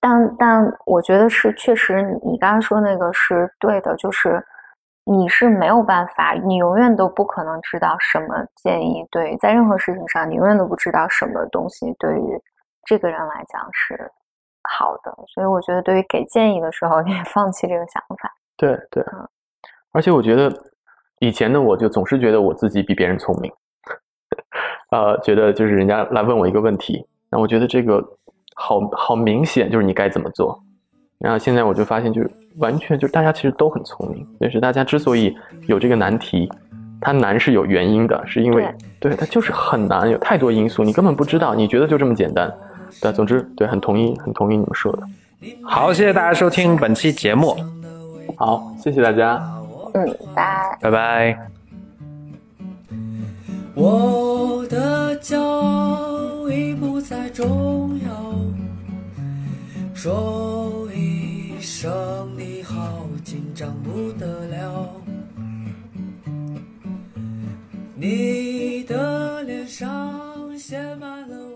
[0.00, 4.44] 但但我觉得是确实，你你刚刚说那个是对的，就是
[5.04, 12.40] 你是没有办法，你永远都不可能知道什么建议对于在任何事情上，你永远都不知道什么东西对于
[12.84, 14.10] 这个人来讲是
[14.62, 18.32] 好的，所以我觉得对于给建议的时候， 你也放弃这个想法。
[18.56, 19.28] 对对嗯，
[19.90, 20.52] 而且我觉得
[21.18, 23.52] 以前的，我就总是觉得我自己比别人聪明，
[24.92, 28.00] 呃，觉得就是人家来问我一个问题，那我觉得这个
[28.54, 30.62] 好好明显就是你该怎么做。
[31.18, 35.34] 然后现在我就发现，就是完全就是大家其实都很聪明，就是大家之所以
[35.66, 36.50] 有这个难题，
[37.00, 38.66] 它难是有原因的，是因为
[39.00, 42.52] 对它就是很难，有太多因素，你根本不知道，你觉得就这么简单。
[43.00, 45.02] 对，总之对，很同意，很同意你们说的。
[45.62, 47.56] 好，谢谢大家收听本期节目，
[48.36, 49.42] 好，谢谢大家。
[49.94, 50.78] 嗯，拜。
[50.80, 51.38] 拜拜。
[53.74, 58.34] 我的骄傲已不再重要，
[59.94, 60.81] 说一
[61.82, 64.88] 生你好紧张不得了，
[67.96, 71.51] 你的脸上写满了。